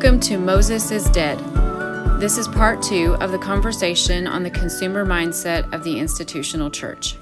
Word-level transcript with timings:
Welcome 0.00 0.20
to 0.20 0.38
Moses 0.38 0.92
is 0.92 1.10
Dead. 1.10 1.40
This 2.20 2.38
is 2.38 2.46
part 2.46 2.80
two 2.80 3.16
of 3.16 3.32
the 3.32 3.38
conversation 3.38 4.28
on 4.28 4.44
the 4.44 4.50
consumer 4.50 5.04
mindset 5.04 5.72
of 5.72 5.82
the 5.82 5.98
institutional 5.98 6.70
church. 6.70 7.16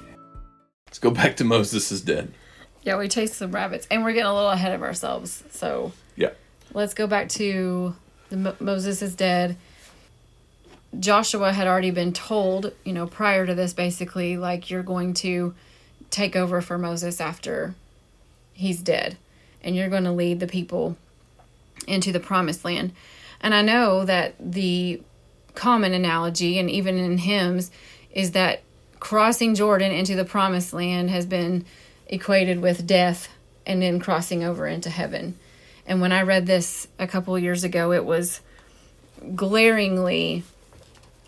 Let's 0.87 0.99
go 0.99 1.09
back 1.09 1.35
to 1.37 1.43
Moses 1.43 1.91
is 1.91 2.01
Dead. 2.01 2.31
Yeah, 2.83 2.99
we 2.99 3.07
chased 3.07 3.33
some 3.33 3.51
rabbits 3.51 3.87
and 3.89 4.03
we're 4.03 4.11
getting 4.13 4.27
a 4.29 4.33
little 4.35 4.51
ahead 4.51 4.73
of 4.73 4.83
ourselves. 4.83 5.43
So 5.49 5.91
Yeah. 6.15 6.29
let's 6.71 6.93
go 6.93 7.07
back 7.07 7.29
to 7.29 7.95
the 8.29 8.37
Mo- 8.37 8.55
Moses 8.59 9.01
is 9.01 9.15
Dead. 9.15 9.57
Joshua 10.99 11.53
had 11.53 11.65
already 11.65 11.89
been 11.89 12.13
told, 12.13 12.73
you 12.83 12.93
know, 12.93 13.07
prior 13.07 13.47
to 13.47 13.55
this, 13.55 13.73
basically, 13.73 14.37
like 14.37 14.69
you're 14.69 14.83
going 14.83 15.15
to 15.15 15.55
take 16.11 16.35
over 16.35 16.61
for 16.61 16.77
Moses 16.77 17.19
after 17.19 17.73
he's 18.53 18.83
dead, 18.83 19.17
and 19.63 19.75
you're 19.75 19.89
going 19.89 20.03
to 20.03 20.11
lead 20.11 20.39
the 20.39 20.45
people 20.47 20.95
into 21.87 22.11
the 22.11 22.19
promised 22.19 22.63
land. 22.63 22.91
And 23.41 23.55
I 23.55 23.61
know 23.61 24.05
that 24.05 24.35
the 24.39 25.01
common 25.55 25.93
analogy, 25.93 26.59
and 26.59 26.69
even 26.69 26.97
in 26.97 27.17
hymns, 27.17 27.71
is 28.11 28.31
that 28.31 28.61
crossing 28.99 29.55
Jordan 29.55 29.91
into 29.91 30.15
the 30.15 30.25
promised 30.25 30.73
land 30.73 31.09
has 31.09 31.25
been 31.25 31.65
equated 32.07 32.61
with 32.61 32.87
death 32.87 33.29
and 33.65 33.81
then 33.81 33.99
crossing 33.99 34.43
over 34.43 34.67
into 34.67 34.89
heaven. 34.89 35.37
And 35.85 36.01
when 36.01 36.11
I 36.11 36.21
read 36.21 36.45
this 36.45 36.87
a 36.99 37.07
couple 37.07 37.37
years 37.39 37.63
ago, 37.63 37.91
it 37.91 38.05
was 38.05 38.41
glaringly 39.35 40.43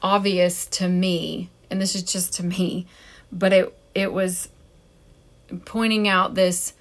obvious 0.01 0.65
to 0.65 0.87
me, 0.87 1.49
and 1.69 1.81
this 1.81 1.95
is 1.95 2.03
just 2.03 2.33
to 2.35 2.43
me, 2.43 2.85
but 3.31 3.53
it 3.53 3.75
it 3.95 4.13
was 4.13 4.49
pointing 5.65 6.07
out 6.07 6.35
this 6.35 6.73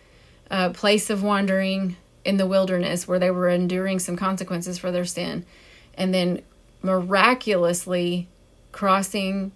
uh, 0.51 0.71
place 0.71 1.11
of 1.11 1.23
wandering 1.23 1.97
in 2.29 2.37
the 2.37 2.47
wilderness 2.47 3.09
where 3.09 3.19
they 3.19 3.31
were 3.31 3.49
enduring 3.49 3.99
some 3.99 4.15
consequences 4.15 4.77
for 4.77 4.93
their 4.93 5.07
sin, 5.07 5.47
and 5.95 6.13
then 6.13 6.43
miraculously 6.83 8.29
crossing 8.71 9.51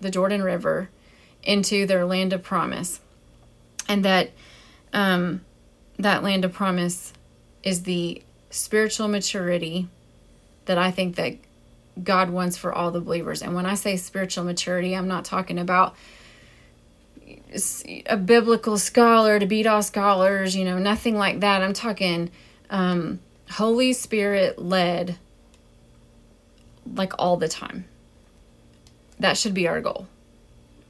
the 0.00 0.10
Jordan 0.10 0.42
River 0.42 0.88
into 1.42 1.84
their 1.84 2.06
land 2.06 2.32
of 2.32 2.42
promise, 2.42 2.98
and 3.90 4.02
that 4.06 4.30
um, 4.94 5.42
that 5.98 6.22
land 6.22 6.46
of 6.46 6.54
promise 6.54 7.12
is 7.62 7.82
the 7.82 8.22
spiritual 8.48 9.06
maturity 9.06 9.86
that 10.64 10.78
I 10.78 10.90
think 10.90 11.16
that 11.16 11.36
God 12.02 12.30
wants 12.30 12.56
for 12.56 12.72
all 12.72 12.90
the 12.90 13.02
believers. 13.02 13.42
And 13.42 13.54
when 13.54 13.66
I 13.66 13.74
say 13.74 13.98
spiritual 13.98 14.44
maturity, 14.44 14.96
I'm 14.96 15.08
not 15.08 15.26
talking 15.26 15.58
about 15.58 15.94
a 18.06 18.16
biblical 18.16 18.78
scholar 18.78 19.38
to 19.38 19.46
beat 19.46 19.66
all 19.66 19.82
scholars, 19.82 20.56
you 20.56 20.64
know, 20.64 20.78
nothing 20.78 21.16
like 21.16 21.40
that. 21.40 21.62
I'm 21.62 21.72
talking 21.72 22.30
um, 22.70 23.20
Holy 23.50 23.92
Spirit 23.92 24.58
led, 24.58 25.16
like 26.92 27.12
all 27.18 27.36
the 27.36 27.48
time. 27.48 27.84
That 29.18 29.36
should 29.36 29.54
be 29.54 29.68
our 29.68 29.80
goal. 29.80 30.08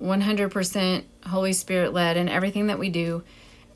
100% 0.03 1.05
Holy 1.27 1.53
Spirit 1.53 1.93
led 1.93 2.17
in 2.17 2.29
everything 2.29 2.67
that 2.67 2.79
we 2.79 2.89
do, 2.89 3.23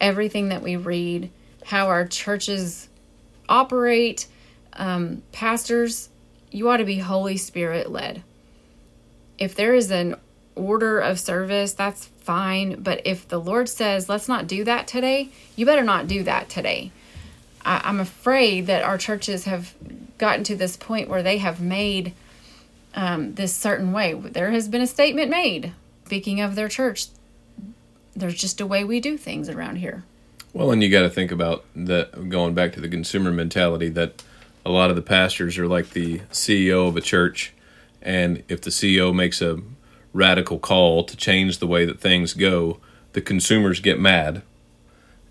everything 0.01 0.49
that 0.49 0.63
we 0.63 0.77
read, 0.77 1.31
how 1.65 1.89
our 1.89 2.07
churches 2.07 2.89
operate. 3.49 4.27
Um, 4.75 5.23
pastors, 5.33 6.09
you 6.51 6.69
ought 6.69 6.79
to 6.79 6.85
be 6.85 6.99
Holy 6.99 7.37
Spirit 7.37 7.91
led. 7.91 8.23
If 9.39 9.55
there 9.55 9.75
is 9.75 9.91
an 9.91 10.17
order 10.55 10.99
of 10.99 11.21
service, 11.21 11.73
that's 11.73 12.07
fine. 12.29 12.83
But 12.83 13.01
if 13.07 13.27
the 13.27 13.41
Lord 13.41 13.71
says, 13.71 14.07
let's 14.07 14.29
not 14.29 14.47
do 14.47 14.63
that 14.65 14.87
today, 14.87 15.31
you 15.57 15.65
better 15.65 15.83
not 15.83 16.07
do 16.07 16.23
that 16.25 16.51
today. 16.51 16.93
I, 17.65 17.81
I'm 17.83 18.01
afraid 18.01 18.67
that 18.67 18.85
our 18.85 18.99
churches 18.99 19.45
have 19.45 19.75
gotten 20.19 20.45
to 20.45 20.55
this 20.55 20.77
point 20.77 21.09
where 21.09 21.23
they 21.23 21.39
have 21.39 21.59
made 21.59 22.13
um, 22.95 23.33
this 23.37 23.57
certain 23.57 23.93
way. 23.93 24.13
There 24.13 24.51
has 24.51 24.69
been 24.69 24.83
a 24.83 24.87
statement 24.87 25.31
made. 25.31 25.73
Speaking 26.05 26.43
of 26.43 26.55
their 26.55 26.69
church, 26.69 27.07
there's 28.15 28.35
just 28.35 28.61
a 28.61 28.67
way 28.67 28.85
we 28.85 29.01
do 29.01 29.17
things 29.17 29.49
around 29.49 29.77
here. 29.77 30.05
Well, 30.53 30.71
and 30.71 30.83
you 30.83 30.91
got 30.91 31.03
to 31.03 31.11
think 31.11 31.33
about 31.33 31.65
that 31.75 32.29
going 32.29 32.53
back 32.53 32.75
to 32.75 32.81
the 32.83 32.91
consumer 32.91 33.33
mentality 33.33 33.89
that 33.89 34.23
a 34.67 34.71
lot 34.71 34.91
of 34.91 34.97
the 34.97 35.03
pastors 35.03 35.57
are 35.57 35.67
like 35.67 35.91
the 35.91 36.19
CEO 36.31 36.89
of 36.89 36.97
a 36.99 37.01
church, 37.01 37.55
and 38.03 38.43
if 38.51 38.61
the 38.61 38.71
CEO 38.71 39.15
makes 39.15 39.41
a 39.41 39.63
radical 40.19 40.59
call 40.59 41.05
to 41.05 41.17
change 41.17 41.59
the 41.59 41.67
way 41.67 41.87
that 41.87 42.01
things 42.01 42.35
go, 42.35 42.79
the 43.13 43.21
consumers 43.21 43.81
get 43.81 43.99
mad, 43.99 44.43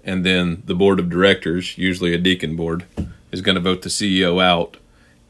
and 0.03 0.25
then 0.25 0.63
the 0.65 0.73
board 0.73 0.99
of 0.99 1.09
directors, 1.09 1.77
usually 1.77 2.13
a 2.13 2.17
deacon 2.17 2.55
board, 2.55 2.85
is 3.31 3.41
going 3.41 3.55
to 3.55 3.61
vote 3.61 3.81
the 3.81 3.89
CEO 3.89 4.41
out 4.41 4.77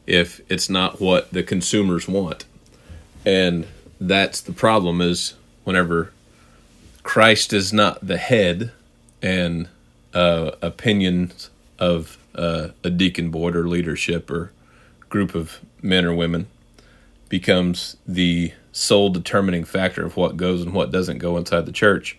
if 0.06 0.40
it's 0.48 0.70
not 0.70 1.00
what 1.00 1.30
the 1.32 1.42
consumers 1.42 2.06
want. 2.06 2.44
And 3.26 3.66
that's 4.00 4.40
the 4.40 4.52
problem 4.52 5.00
is 5.00 5.34
whenever 5.64 6.12
Christ 7.02 7.52
is 7.52 7.72
not 7.72 8.06
the 8.06 8.16
head 8.16 8.70
and 9.20 9.68
uh, 10.14 10.52
opinions 10.62 11.50
of 11.78 12.16
uh, 12.34 12.68
a 12.84 12.90
deacon 12.90 13.30
board 13.30 13.56
or 13.56 13.68
leadership 13.68 14.30
or 14.30 14.52
group 15.08 15.34
of 15.34 15.58
men 15.82 16.04
or 16.04 16.14
women 16.14 16.46
becomes 17.28 17.96
the 18.06 18.52
sole 18.72 19.10
determining 19.10 19.64
factor 19.64 20.04
of 20.04 20.16
what 20.16 20.36
goes 20.36 20.62
and 20.62 20.72
what 20.72 20.90
doesn't 20.90 21.18
go 21.18 21.36
inside 21.36 21.66
the 21.66 21.72
church, 21.72 22.18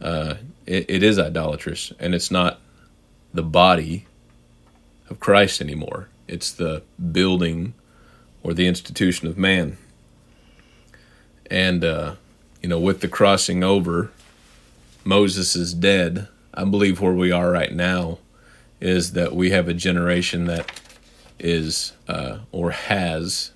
uh, 0.00 0.34
it, 0.66 0.86
it 0.88 1.02
is 1.02 1.18
idolatrous 1.18 1.92
and 1.98 2.14
it's 2.14 2.30
not 2.30 2.60
the 3.32 3.42
body 3.42 4.06
of 5.08 5.20
Christ 5.20 5.60
anymore. 5.60 6.08
It's 6.26 6.52
the 6.52 6.82
building 7.12 7.74
or 8.42 8.54
the 8.54 8.66
institution 8.66 9.28
of 9.28 9.36
man. 9.36 9.76
And, 11.50 11.84
uh, 11.84 12.14
you 12.62 12.68
know, 12.68 12.78
with 12.78 13.00
the 13.00 13.08
crossing 13.08 13.64
over, 13.64 14.10
Moses 15.04 15.56
is 15.56 15.74
dead. 15.74 16.28
I 16.54 16.64
believe 16.64 17.00
where 17.00 17.12
we 17.12 17.32
are 17.32 17.50
right 17.50 17.72
now 17.72 18.18
is 18.80 19.12
that 19.12 19.34
we 19.34 19.50
have 19.50 19.68
a 19.68 19.74
generation 19.74 20.46
that 20.46 20.80
is 21.38 21.92
uh, 22.06 22.38
or 22.52 22.70
has 22.70 23.50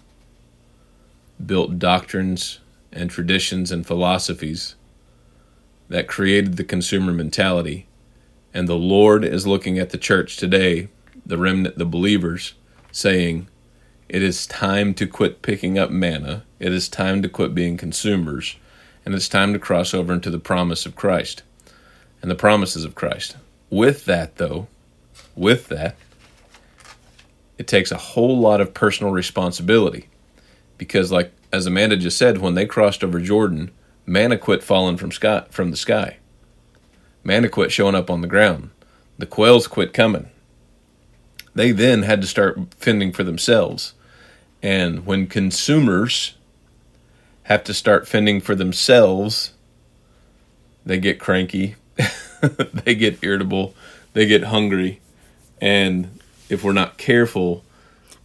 built 1.45 1.79
doctrines 1.79 2.61
and 2.93 3.11
traditions 3.11 3.73
and 3.73 3.87
philosophies 3.87 4.77
that 5.89 6.07
created 6.07 6.57
the 6.57 6.65
consumer 6.65 7.13
mentality. 7.13 7.87
And 8.53 8.69
the 8.69 8.77
Lord 8.77 9.25
is 9.25 9.47
looking 9.47 9.79
at 9.79 9.91
the 9.91 9.99
church 9.99 10.37
today, 10.37 10.89
the 11.27 11.39
remnant, 11.39 11.77
the 11.77 11.85
believers, 11.85 12.55
saying, 12.93 13.49
It 14.09 14.23
is 14.23 14.47
time 14.47 14.95
to 14.95 15.07
quit 15.07 15.43
picking 15.43 15.79
up 15.79 15.91
manna. 15.91 16.45
It 16.59 16.73
is 16.73 16.89
time 16.89 17.21
to 17.23 17.29
quit 17.29 17.55
being 17.55 17.77
consumers. 17.77 18.57
And 19.05 19.15
it's 19.15 19.29
time 19.29 19.53
to 19.53 19.59
cross 19.59 19.93
over 19.93 20.13
into 20.13 20.31
the 20.31 20.39
promise 20.39 20.87
of 20.87 20.97
Christ 20.97 21.43
and 22.23 22.31
the 22.31 22.37
promises 22.37 22.85
of 22.85 22.95
Christ. 22.95 23.37
With 23.69 24.05
that, 24.07 24.37
though, 24.37 24.69
with 25.35 25.69
that, 25.69 25.97
it 27.59 27.67
takes 27.67 27.93
a 27.93 27.99
whole 27.99 28.39
lot 28.39 28.61
of 28.61 28.73
personal 28.73 29.13
responsibility 29.13 30.09
because, 30.79 31.11
like 31.13 31.33
as 31.53 31.67
Amanda 31.67 31.97
just 31.97 32.19
said, 32.19 32.39
when 32.39 32.55
they 32.55 32.67
crossed 32.67 33.05
over 33.05 33.21
Jordan, 33.21 33.71
manna 34.07 34.37
quit 34.37 34.63
falling 34.63 34.97
from 34.97 35.13
sky 35.13 35.45
from 35.51 35.71
the 35.71 35.77
sky. 35.77 36.19
Manna 37.23 37.49
quit 37.49 37.73
showing 37.73 37.95
up 37.95 38.11
on 38.11 38.21
the 38.21 38.27
ground. 38.27 38.71
The 39.19 39.27
quails 39.27 39.67
quit 39.67 39.93
coming. 39.93 40.29
They 41.55 41.71
then 41.73 42.03
had 42.03 42.21
to 42.21 42.27
start 42.27 42.59
fending 42.75 43.13
for 43.13 43.23
themselves. 43.23 43.95
And 44.63 45.07
when 45.07 45.27
consumers 45.27 46.35
have 47.45 47.65
to 47.65 47.75
start 47.75 48.09
fending 48.09 48.41
for 48.41 48.55
themselves, 48.55 49.53
they 50.85 50.99
get 50.99 51.19
cranky, 51.19 51.77
they 52.41 52.95
get 52.95 53.23
irritable, 53.23 53.75
they 54.13 54.27
get 54.27 54.45
hungry, 54.45 55.01
and 55.61 56.19
if 56.49 56.65
we're 56.65 56.73
not 56.73 56.99
careful, 56.99 57.64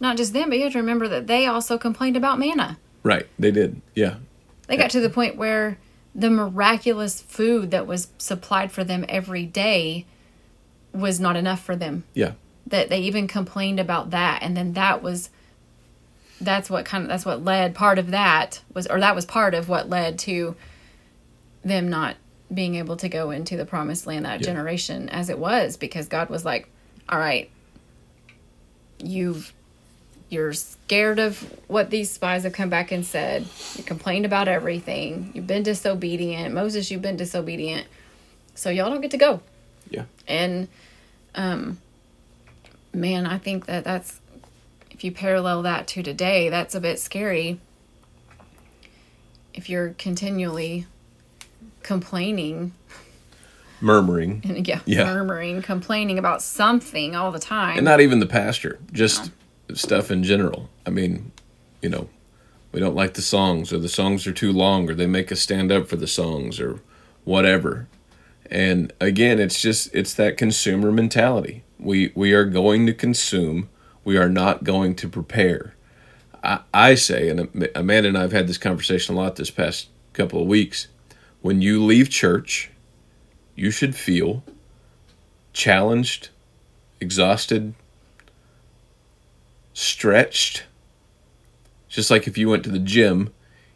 Not 0.00 0.16
just 0.16 0.32
them, 0.32 0.48
but 0.48 0.56
you 0.58 0.64
have 0.64 0.72
to 0.72 0.78
remember 0.78 1.06
that 1.08 1.26
they 1.26 1.46
also 1.46 1.76
complained 1.78 2.16
about 2.16 2.38
manna. 2.38 2.78
right, 3.02 3.26
they 3.38 3.50
did. 3.50 3.80
Yeah. 3.94 4.16
They 4.66 4.76
got 4.76 4.90
to 4.90 5.00
the 5.00 5.10
point 5.10 5.36
where 5.36 5.78
the 6.14 6.30
miraculous 6.30 7.20
food 7.20 7.70
that 7.70 7.86
was 7.86 8.08
supplied 8.18 8.72
for 8.72 8.82
them 8.82 9.04
every 9.08 9.44
day 9.46 10.06
was 10.92 11.20
not 11.20 11.36
enough 11.36 11.62
for 11.62 11.76
them. 11.76 12.04
Yeah. 12.14 12.32
That 12.66 12.88
they 12.88 13.00
even 13.00 13.26
complained 13.28 13.78
about 13.80 14.10
that, 14.10 14.42
and 14.42 14.56
then 14.56 14.72
that 14.74 15.02
was 15.02 15.30
that's 16.40 16.70
what 16.70 16.84
kind 16.86 17.02
of 17.04 17.08
that's 17.10 17.26
what 17.26 17.44
led 17.44 17.74
part 17.74 17.98
of 17.98 18.10
that 18.12 18.62
was 18.72 18.86
or 18.86 18.98
that 19.00 19.14
was 19.14 19.26
part 19.26 19.52
of 19.54 19.68
what 19.68 19.88
led 19.90 20.18
to 20.20 20.56
them 21.62 21.90
not 21.90 22.16
being 22.52 22.76
able 22.76 22.96
to 22.96 23.08
go 23.10 23.30
into 23.30 23.56
the 23.58 23.66
promised 23.66 24.06
land 24.06 24.24
that 24.24 24.40
Yeah. 24.40 24.46
generation 24.46 25.08
as 25.10 25.28
it 25.28 25.38
was 25.38 25.76
because 25.76 26.08
God 26.08 26.30
was 26.30 26.44
like, 26.44 26.68
"All 27.08 27.18
right, 27.18 27.50
you've 29.02 29.52
you're 30.30 30.52
scared 30.52 31.18
of 31.18 31.40
what 31.66 31.90
these 31.90 32.10
spies 32.10 32.44
have 32.44 32.52
come 32.52 32.70
back 32.70 32.90
and 32.92 33.04
said. 33.04 33.46
You 33.76 33.82
complained 33.84 34.24
about 34.24 34.46
everything. 34.48 35.32
You've 35.34 35.46
been 35.48 35.64
disobedient. 35.64 36.54
Moses, 36.54 36.90
you've 36.90 37.02
been 37.02 37.16
disobedient. 37.16 37.86
So 38.54 38.70
y'all 38.70 38.88
don't 38.90 39.00
get 39.00 39.10
to 39.10 39.16
go. 39.18 39.40
Yeah. 39.90 40.04
And 40.28 40.68
um 41.34 41.78
man, 42.94 43.26
I 43.26 43.38
think 43.38 43.66
that 43.66 43.84
that's 43.84 44.20
if 44.90 45.02
you 45.04 45.10
parallel 45.12 45.62
that 45.62 45.86
to 45.88 46.02
today, 46.02 46.48
that's 46.48 46.74
a 46.74 46.80
bit 46.80 46.98
scary. 47.00 47.58
If 49.52 49.68
you're 49.68 49.90
continually 49.98 50.86
complaining, 51.82 52.72
Murmuring. 53.80 54.42
and 54.44 54.66
yeah, 54.68 54.80
Yeah. 54.86 55.04
murmuring, 55.04 55.62
complaining 55.62 56.18
about 56.18 56.42
something 56.42 57.16
all 57.16 57.32
the 57.32 57.38
time. 57.40 57.78
And 57.78 57.84
not 57.84 58.00
even 58.00 58.20
the 58.20 58.26
pastor, 58.26 58.78
just 58.92 59.32
stuff 59.78 60.10
in 60.10 60.22
general. 60.22 60.68
I 60.86 60.90
mean, 60.90 61.32
you 61.82 61.88
know, 61.88 62.08
we 62.72 62.80
don't 62.80 62.94
like 62.94 63.14
the 63.14 63.22
songs, 63.22 63.72
or 63.72 63.78
the 63.78 63.88
songs 63.88 64.26
are 64.26 64.32
too 64.32 64.52
long, 64.52 64.88
or 64.88 64.94
they 64.94 65.06
make 65.06 65.32
us 65.32 65.40
stand 65.40 65.72
up 65.72 65.88
for 65.88 65.96
the 65.96 66.06
songs, 66.06 66.60
or 66.60 66.80
whatever. 67.24 67.88
And 68.50 68.92
again, 69.00 69.38
it's 69.38 69.60
just 69.60 69.94
it's 69.94 70.14
that 70.14 70.36
consumer 70.36 70.90
mentality. 70.92 71.62
We 71.78 72.12
we 72.14 72.32
are 72.32 72.44
going 72.44 72.86
to 72.86 72.94
consume. 72.94 73.68
We 74.04 74.16
are 74.16 74.28
not 74.28 74.64
going 74.64 74.94
to 74.96 75.08
prepare. 75.08 75.74
I, 76.42 76.60
I 76.72 76.94
say, 76.94 77.28
and 77.28 77.68
Amanda 77.74 78.08
and 78.08 78.18
I 78.18 78.22
have 78.22 78.32
had 78.32 78.46
this 78.46 78.58
conversation 78.58 79.14
a 79.14 79.18
lot 79.18 79.36
this 79.36 79.50
past 79.50 79.88
couple 80.12 80.40
of 80.40 80.48
weeks. 80.48 80.88
When 81.42 81.62
you 81.62 81.84
leave 81.84 82.10
church, 82.10 82.70
you 83.54 83.70
should 83.70 83.94
feel 83.94 84.42
challenged, 85.52 86.30
exhausted, 87.00 87.74
stretched. 89.80 90.64
Just 91.88 92.10
like 92.10 92.26
if 92.26 92.38
you 92.38 92.48
went 92.48 92.64
to 92.64 92.70
the 92.70 92.78
gym, 92.78 93.32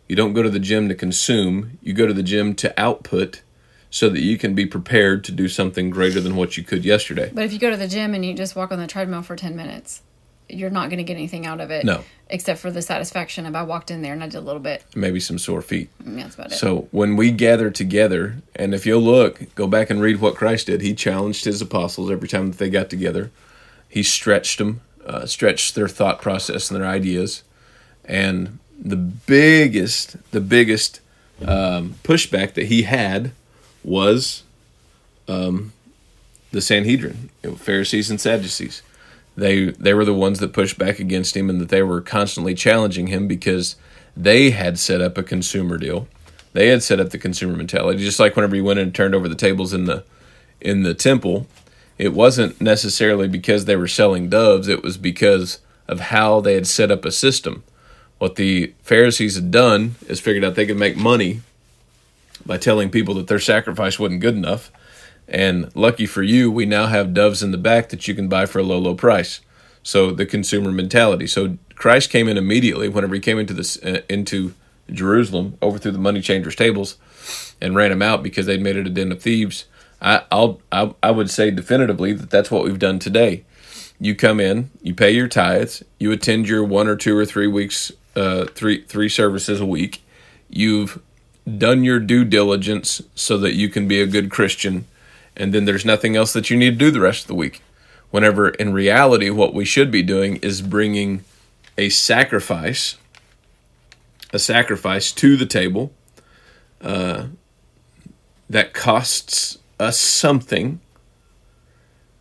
you 0.08 0.14
don't 0.14 0.34
go 0.34 0.42
to 0.42 0.50
the 0.50 0.58
gym 0.58 0.88
to 0.88 0.94
consume, 0.94 1.78
you 1.82 1.92
go 1.92 2.06
to 2.06 2.12
the 2.12 2.22
gym 2.22 2.54
to 2.56 2.78
output 2.80 3.42
so 3.90 4.08
that 4.08 4.20
you 4.20 4.36
can 4.36 4.54
be 4.54 4.66
prepared 4.66 5.24
to 5.24 5.32
do 5.32 5.48
something 5.48 5.88
greater 5.88 6.20
than 6.20 6.36
what 6.36 6.56
you 6.56 6.64
could 6.64 6.84
yesterday. 6.84 7.30
but 7.32 7.44
if 7.44 7.52
you 7.52 7.58
go 7.58 7.70
to 7.70 7.76
the 7.76 7.88
gym 7.88 8.12
and 8.14 8.24
you 8.24 8.34
just 8.34 8.54
walk 8.54 8.72
on 8.72 8.78
the 8.78 8.86
treadmill 8.86 9.22
for 9.22 9.36
10 9.36 9.56
minutes, 9.56 10.02
you're 10.48 10.70
not 10.70 10.90
going 10.90 10.98
to 10.98 11.04
get 11.04 11.14
anything 11.14 11.46
out 11.46 11.60
of 11.60 11.70
it. 11.70 11.84
No. 11.84 12.04
Except 12.28 12.60
for 12.60 12.70
the 12.70 12.82
satisfaction 12.82 13.46
of 13.46 13.54
I 13.54 13.62
walked 13.62 13.90
in 13.90 14.02
there 14.02 14.12
and 14.12 14.22
I 14.22 14.26
did 14.26 14.38
a 14.38 14.40
little 14.40 14.60
bit. 14.60 14.84
Maybe 14.94 15.20
some 15.20 15.38
sore 15.38 15.62
feet. 15.62 15.90
Mm, 16.02 16.06
and 16.06 16.18
that's 16.18 16.34
about 16.34 16.52
it. 16.52 16.56
So 16.56 16.88
when 16.90 17.16
we 17.16 17.30
gather 17.30 17.70
together, 17.70 18.36
and 18.54 18.74
if 18.74 18.84
you'll 18.84 19.00
look, 19.00 19.54
go 19.54 19.66
back 19.66 19.90
and 19.90 20.02
read 20.02 20.20
what 20.20 20.34
Christ 20.34 20.66
did. 20.66 20.82
He 20.82 20.94
challenged 20.94 21.44
his 21.44 21.62
apostles 21.62 22.10
every 22.10 22.28
time 22.28 22.50
that 22.50 22.58
they 22.58 22.68
got 22.68 22.90
together. 22.90 23.30
He 23.88 24.02
stretched 24.02 24.58
them, 24.58 24.80
uh, 25.06 25.26
stretched 25.26 25.74
their 25.74 25.88
thought 25.88 26.20
process 26.20 26.70
and 26.70 26.80
their 26.80 26.88
ideas. 26.88 27.42
And 28.04 28.58
the 28.78 28.96
biggest, 28.96 30.16
the 30.30 30.40
biggest 30.40 31.00
um, 31.44 31.94
pushback 32.02 32.54
that 32.54 32.66
he 32.66 32.82
had 32.82 33.32
was 33.82 34.42
um, 35.28 35.72
the 36.52 36.60
Sanhedrin, 36.60 37.30
you 37.42 37.50
know, 37.50 37.56
Pharisees 37.56 38.10
and 38.10 38.20
Sadducees. 38.20 38.82
They 39.36 39.70
they 39.70 39.94
were 39.94 40.04
the 40.04 40.14
ones 40.14 40.38
that 40.38 40.52
pushed 40.52 40.78
back 40.78 41.00
against 41.00 41.36
him, 41.36 41.50
and 41.50 41.60
that 41.60 41.68
they 41.68 41.82
were 41.82 42.00
constantly 42.00 42.54
challenging 42.54 43.08
him 43.08 43.26
because 43.26 43.76
they 44.16 44.50
had 44.50 44.78
set 44.78 45.00
up 45.00 45.18
a 45.18 45.22
consumer 45.24 45.76
deal. 45.76 46.06
They 46.52 46.68
had 46.68 46.84
set 46.84 47.00
up 47.00 47.10
the 47.10 47.18
consumer 47.18 47.56
mentality, 47.56 47.98
just 47.98 48.20
like 48.20 48.36
whenever 48.36 48.54
you 48.54 48.62
went 48.62 48.78
and 48.78 48.94
turned 48.94 49.14
over 49.14 49.28
the 49.28 49.34
tables 49.34 49.72
in 49.72 49.86
the 49.86 50.04
in 50.60 50.82
the 50.82 50.94
temple. 50.94 51.46
It 51.98 52.12
wasn't 52.12 52.60
necessarily 52.60 53.28
because 53.28 53.64
they 53.64 53.76
were 53.76 53.88
selling 53.88 54.28
doves; 54.28 54.68
it 54.68 54.82
was 54.82 54.96
because 54.96 55.58
of 55.86 56.00
how 56.00 56.40
they 56.40 56.54
had 56.54 56.66
set 56.66 56.90
up 56.90 57.04
a 57.04 57.12
system. 57.12 57.62
What 58.18 58.36
the 58.36 58.72
Pharisees 58.82 59.34
had 59.34 59.50
done 59.50 59.96
is 60.08 60.20
figured 60.20 60.44
out 60.44 60.54
they 60.54 60.66
could 60.66 60.76
make 60.76 60.96
money 60.96 61.42
by 62.46 62.58
telling 62.58 62.90
people 62.90 63.14
that 63.14 63.26
their 63.26 63.38
sacrifice 63.38 63.98
wasn't 63.98 64.20
good 64.20 64.34
enough. 64.34 64.70
And 65.26 65.74
lucky 65.74 66.06
for 66.06 66.22
you, 66.22 66.50
we 66.50 66.66
now 66.66 66.86
have 66.86 67.14
doves 67.14 67.42
in 67.42 67.50
the 67.50 67.58
back 67.58 67.88
that 67.88 68.06
you 68.06 68.14
can 68.14 68.28
buy 68.28 68.46
for 68.46 68.58
a 68.58 68.62
low, 68.62 68.78
low 68.78 68.94
price. 68.94 69.40
So 69.82 70.10
the 70.10 70.26
consumer 70.26 70.70
mentality. 70.70 71.26
So 71.26 71.58
Christ 71.74 72.10
came 72.10 72.28
in 72.28 72.38
immediately 72.38 72.88
whenever 72.88 73.14
he 73.14 73.20
came 73.20 73.38
into 73.38 73.54
this 73.54 73.82
uh, 73.82 74.02
into 74.08 74.54
Jerusalem, 74.90 75.56
overthrew 75.62 75.92
the 75.92 75.98
money 75.98 76.20
changers' 76.20 76.56
tables, 76.56 76.96
and 77.60 77.74
ran 77.74 77.90
them 77.90 78.02
out 78.02 78.22
because 78.22 78.46
they'd 78.46 78.60
made 78.60 78.76
it 78.76 78.86
a 78.86 78.90
den 78.90 79.12
of 79.12 79.22
thieves. 79.22 79.64
I, 80.04 80.22
I'll 80.30 80.60
I, 80.70 80.94
I 81.02 81.10
would 81.10 81.30
say 81.30 81.50
definitively 81.50 82.12
that 82.12 82.30
that's 82.30 82.50
what 82.50 82.64
we've 82.64 82.78
done 82.78 82.98
today. 82.98 83.44
You 83.98 84.14
come 84.14 84.38
in, 84.38 84.70
you 84.82 84.94
pay 84.94 85.10
your 85.12 85.28
tithes, 85.28 85.82
you 85.98 86.12
attend 86.12 86.46
your 86.46 86.62
one 86.62 86.88
or 86.88 86.94
two 86.94 87.16
or 87.16 87.24
three 87.24 87.46
weeks, 87.46 87.90
uh, 88.14 88.44
three 88.44 88.82
three 88.84 89.08
services 89.08 89.60
a 89.60 89.66
week. 89.66 90.04
You've 90.50 91.00
done 91.58 91.84
your 91.84 91.98
due 92.00 92.24
diligence 92.24 93.02
so 93.14 93.38
that 93.38 93.54
you 93.54 93.70
can 93.70 93.88
be 93.88 94.00
a 94.02 94.06
good 94.06 94.30
Christian, 94.30 94.86
and 95.36 95.54
then 95.54 95.64
there's 95.64 95.86
nothing 95.86 96.16
else 96.16 96.34
that 96.34 96.50
you 96.50 96.56
need 96.56 96.72
to 96.72 96.76
do 96.76 96.90
the 96.90 97.00
rest 97.00 97.22
of 97.22 97.28
the 97.28 97.34
week. 97.34 97.62
Whenever 98.10 98.50
in 98.50 98.74
reality, 98.74 99.30
what 99.30 99.54
we 99.54 99.64
should 99.64 99.90
be 99.90 100.02
doing 100.02 100.36
is 100.36 100.60
bringing 100.60 101.24
a 101.78 101.88
sacrifice, 101.88 102.96
a 104.32 104.38
sacrifice 104.38 105.10
to 105.12 105.36
the 105.36 105.46
table 105.46 105.92
uh, 106.82 107.26
that 108.50 108.74
costs 108.74 109.58
us 109.78 109.98
something, 109.98 110.80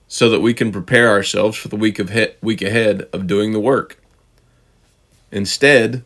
so 0.08 0.30
that 0.30 0.42
we 0.42 0.54
can 0.54 0.72
prepare 0.72 1.10
ourselves 1.10 1.58
for 1.58 1.68
the 1.68 1.76
week 1.76 2.00
of 2.00 2.12
he- 2.12 2.34
week 2.42 2.62
ahead 2.62 3.08
of 3.12 3.28
doing 3.28 3.52
the 3.52 3.60
work. 3.60 4.00
Instead, 5.32 6.04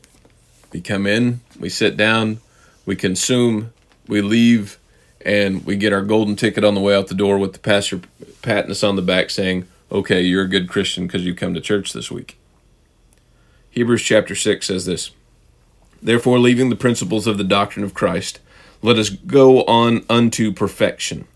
we 0.72 0.82
come 0.82 1.06
in, 1.06 1.42
we 1.60 1.70
sit 1.70 1.98
down, 1.98 2.40
we 2.86 2.96
consume, 2.96 3.74
we 4.08 4.22
leave, 4.22 4.80
and 5.22 5.66
we 5.66 5.76
get 5.76 5.92
our 5.92 6.02
golden 6.02 6.36
ticket 6.36 6.64
on 6.64 6.74
the 6.74 6.80
way 6.82 6.96
out 6.96 7.08
the 7.08 7.14
door 7.14 7.38
with 7.38 7.54
the 7.54 7.60
pastor 7.60 8.02
patting 8.42 8.72
us 8.72 8.84
on 8.84 8.96
the 8.96 9.02
back 9.02 9.30
saying, 9.30 9.68
Okay, 9.92 10.22
you're 10.22 10.44
a 10.44 10.50
good 10.50 10.70
Christian 10.70 11.08
because 11.08 11.26
you 11.26 11.34
come 11.34 11.54
to 11.54 11.62
church 11.62 11.94
this 11.94 12.12
week. 12.12 12.38
Hebrews 13.70 14.02
chapter 14.02 14.36
6 14.36 14.66
says 14.66 14.86
this 14.86 15.12
Therefore, 16.02 16.40
leaving 16.40 16.70
the 16.70 16.76
principles 16.76 17.28
of 17.28 17.38
the 17.38 17.44
doctrine 17.44 17.86
of 17.86 17.94
Christ, 17.94 18.40
let 18.82 18.98
us 18.98 19.10
go 19.10 19.64
on 19.64 20.06
unto 20.10 20.54
perfection, 20.54 21.28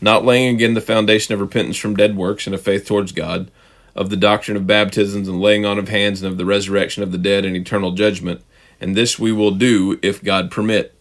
not 0.00 0.24
laying 0.24 0.54
again 0.54 0.74
the 0.74 0.80
foundation 0.80 1.34
of 1.34 1.40
repentance 1.40 1.76
from 1.76 1.96
dead 1.96 2.16
works 2.16 2.46
and 2.46 2.54
of 2.54 2.60
faith 2.60 2.86
towards 2.86 3.12
God, 3.12 3.50
of 3.94 4.10
the 4.10 4.16
doctrine 4.16 4.56
of 4.56 4.66
baptisms 4.66 5.26
and 5.26 5.40
laying 5.40 5.64
on 5.64 5.78
of 5.78 5.88
hands 5.88 6.22
and 6.22 6.30
of 6.30 6.36
the 6.36 6.44
resurrection 6.44 7.02
of 7.02 7.12
the 7.12 7.18
dead 7.18 7.44
and 7.44 7.56
eternal 7.56 7.92
judgment. 7.92 8.42
And 8.80 8.94
this 8.94 9.18
we 9.18 9.32
will 9.32 9.52
do 9.52 9.98
if 10.02 10.22
God 10.22 10.50
permit. 10.50 10.94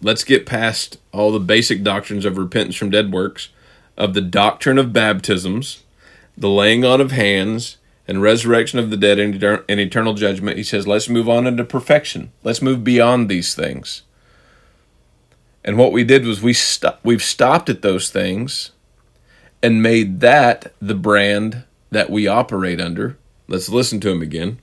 Let's 0.00 0.24
get 0.24 0.46
past 0.46 0.98
all 1.12 1.32
the 1.32 1.40
basic 1.40 1.82
doctrines 1.82 2.24
of 2.24 2.38
repentance 2.38 2.76
from 2.76 2.90
dead 2.90 3.12
works, 3.12 3.48
of 3.96 4.14
the 4.14 4.20
doctrine 4.20 4.78
of 4.78 4.92
baptisms, 4.92 5.82
the 6.36 6.48
laying 6.48 6.84
on 6.84 7.00
of 7.00 7.10
hands, 7.10 7.78
and 8.08 8.22
resurrection 8.22 8.78
of 8.78 8.90
the 8.90 8.96
dead 8.96 9.18
and 9.18 9.80
eternal 9.80 10.14
judgment. 10.14 10.56
He 10.56 10.64
says, 10.64 10.86
let's 10.88 11.08
move 11.08 11.28
on 11.28 11.46
into 11.46 11.64
perfection. 11.64 12.32
Let's 12.42 12.62
move 12.62 12.82
beyond 12.82 13.28
these 13.28 13.54
things. 13.54 14.02
And 15.64 15.78
what 15.78 15.92
we 15.92 16.04
did 16.04 16.24
was 16.24 16.42
we 16.42 16.52
sto- 16.52 16.96
we've 17.02 17.22
stopped 17.22 17.68
at 17.68 17.82
those 17.82 18.10
things 18.10 18.72
and 19.62 19.82
made 19.82 20.20
that 20.20 20.72
the 20.80 20.94
brand 20.94 21.64
that 21.90 22.10
we 22.10 22.26
operate 22.26 22.80
under. 22.80 23.16
Let's 23.46 23.68
listen 23.68 24.00
to 24.00 24.10
him 24.10 24.22
again. 24.22 24.58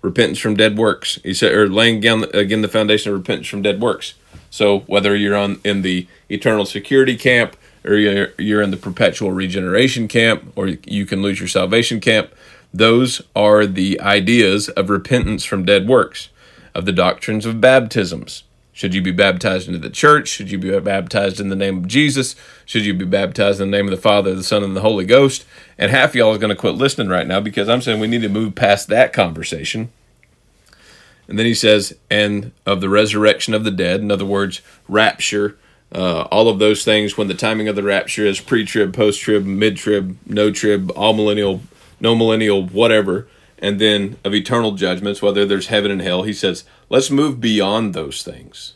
Repentance 0.00 0.38
from 0.38 0.56
dead 0.56 0.78
works. 0.78 1.18
He 1.22 1.34
said, 1.34 1.52
or 1.52 1.68
laying 1.68 2.00
down 2.00 2.24
again 2.32 2.62
the 2.62 2.68
foundation 2.68 3.12
of 3.12 3.18
repentance 3.18 3.48
from 3.48 3.62
dead 3.62 3.80
works. 3.80 4.14
So 4.48 4.80
whether 4.80 5.14
you're 5.14 5.36
on 5.36 5.60
in 5.64 5.82
the 5.82 6.06
eternal 6.30 6.64
security 6.64 7.16
camp, 7.16 7.56
or 7.84 7.94
you're, 7.94 8.32
you're 8.38 8.62
in 8.62 8.70
the 8.70 8.76
perpetual 8.76 9.32
regeneration 9.32 10.08
camp, 10.08 10.52
or 10.56 10.68
you 10.68 11.04
can 11.04 11.20
lose 11.20 11.40
your 11.40 11.48
salvation 11.48 12.00
camp, 12.00 12.32
those 12.72 13.22
are 13.34 13.66
the 13.66 14.00
ideas 14.00 14.68
of 14.70 14.88
repentance 14.88 15.44
from 15.44 15.64
dead 15.64 15.88
works, 15.88 16.28
of 16.74 16.84
the 16.86 16.92
doctrines 16.92 17.44
of 17.44 17.60
baptisms. 17.60 18.44
Should 18.78 18.94
you 18.94 19.02
be 19.02 19.10
baptized 19.10 19.66
into 19.66 19.80
the 19.80 19.90
church? 19.90 20.28
Should 20.28 20.52
you 20.52 20.56
be 20.56 20.78
baptized 20.78 21.40
in 21.40 21.48
the 21.48 21.56
name 21.56 21.78
of 21.78 21.88
Jesus? 21.88 22.36
Should 22.64 22.86
you 22.86 22.94
be 22.94 23.04
baptized 23.04 23.60
in 23.60 23.72
the 23.72 23.76
name 23.76 23.86
of 23.86 23.90
the 23.90 24.00
Father, 24.00 24.32
the 24.36 24.44
Son, 24.44 24.62
and 24.62 24.76
the 24.76 24.82
Holy 24.82 25.04
Ghost? 25.04 25.44
And 25.76 25.90
half 25.90 26.10
of 26.10 26.14
y'all 26.14 26.30
is 26.30 26.38
going 26.38 26.54
to 26.54 26.60
quit 26.60 26.76
listening 26.76 27.08
right 27.08 27.26
now 27.26 27.40
because 27.40 27.68
I'm 27.68 27.82
saying 27.82 27.98
we 27.98 28.06
need 28.06 28.22
to 28.22 28.28
move 28.28 28.54
past 28.54 28.86
that 28.86 29.12
conversation. 29.12 29.90
And 31.26 31.36
then 31.36 31.44
he 31.44 31.54
says, 31.54 31.96
and 32.08 32.52
of 32.64 32.80
the 32.80 32.88
resurrection 32.88 33.52
of 33.52 33.64
the 33.64 33.72
dead, 33.72 33.98
in 33.98 34.12
other 34.12 34.24
words, 34.24 34.60
rapture, 34.86 35.58
uh, 35.92 36.28
all 36.30 36.48
of 36.48 36.60
those 36.60 36.84
things 36.84 37.16
when 37.16 37.26
the 37.26 37.34
timing 37.34 37.66
of 37.66 37.74
the 37.74 37.82
rapture 37.82 38.26
is 38.26 38.38
pre 38.38 38.64
trib, 38.64 38.94
post 38.94 39.20
trib, 39.20 39.44
mid 39.44 39.76
trib, 39.76 40.16
no 40.24 40.52
trib, 40.52 40.92
amillennial, 40.92 41.62
no 41.98 42.14
millennial, 42.14 42.64
whatever. 42.64 43.26
And 43.60 43.80
then 43.80 44.18
of 44.24 44.34
eternal 44.34 44.72
judgments, 44.72 45.20
whether 45.20 45.44
there's 45.44 45.66
heaven 45.66 45.90
and 45.90 46.00
hell. 46.00 46.22
He 46.22 46.32
says, 46.32 46.64
let's 46.88 47.10
move 47.10 47.40
beyond 47.40 47.92
those 47.92 48.22
things. 48.22 48.74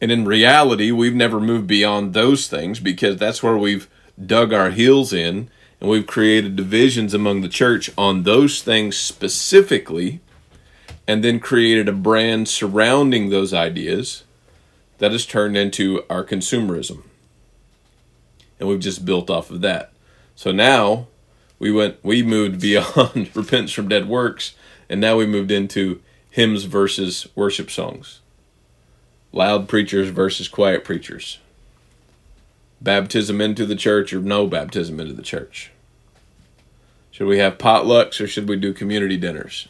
And 0.00 0.10
in 0.10 0.24
reality, 0.24 0.90
we've 0.90 1.14
never 1.14 1.40
moved 1.40 1.66
beyond 1.66 2.14
those 2.14 2.46
things 2.46 2.80
because 2.80 3.16
that's 3.16 3.42
where 3.42 3.58
we've 3.58 3.88
dug 4.24 4.52
our 4.52 4.70
heels 4.70 5.12
in 5.12 5.50
and 5.80 5.90
we've 5.90 6.06
created 6.06 6.56
divisions 6.56 7.14
among 7.14 7.40
the 7.40 7.48
church 7.48 7.90
on 7.98 8.22
those 8.22 8.62
things 8.62 8.96
specifically 8.96 10.20
and 11.06 11.24
then 11.24 11.40
created 11.40 11.88
a 11.88 11.92
brand 11.92 12.48
surrounding 12.48 13.30
those 13.30 13.54
ideas 13.54 14.24
that 14.98 15.12
has 15.12 15.24
turned 15.24 15.56
into 15.56 16.02
our 16.10 16.24
consumerism. 16.24 17.02
And 18.58 18.68
we've 18.68 18.80
just 18.80 19.04
built 19.04 19.30
off 19.30 19.50
of 19.50 19.60
that. 19.60 19.92
So 20.34 20.52
now 20.52 21.06
we 21.58 21.70
went 21.72 22.02
we 22.04 22.22
moved 22.22 22.60
beyond 22.60 23.30
repentance 23.34 23.72
from 23.72 23.88
dead 23.88 24.08
works 24.08 24.54
and 24.88 25.00
now 25.00 25.16
we 25.16 25.26
moved 25.26 25.50
into 25.50 26.00
hymns 26.30 26.64
versus 26.64 27.26
worship 27.34 27.70
songs. 27.70 28.20
Loud 29.32 29.68
preachers 29.68 30.08
versus 30.08 30.48
quiet 30.48 30.84
preachers. 30.84 31.38
Baptism 32.80 33.40
into 33.40 33.66
the 33.66 33.76
church 33.76 34.12
or 34.12 34.20
no 34.20 34.46
baptism 34.46 35.00
into 35.00 35.12
the 35.12 35.22
church? 35.22 35.72
Should 37.10 37.26
we 37.26 37.38
have 37.38 37.58
potlucks 37.58 38.20
or 38.20 38.26
should 38.26 38.48
we 38.48 38.56
do 38.56 38.72
community 38.72 39.16
dinners? 39.16 39.68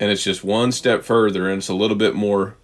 And 0.00 0.10
it's 0.10 0.24
just 0.24 0.42
one 0.42 0.72
step 0.72 1.04
further 1.04 1.48
and 1.48 1.58
it's 1.58 1.68
a 1.68 1.74
little 1.74 1.96
bit 1.96 2.14
more 2.14 2.56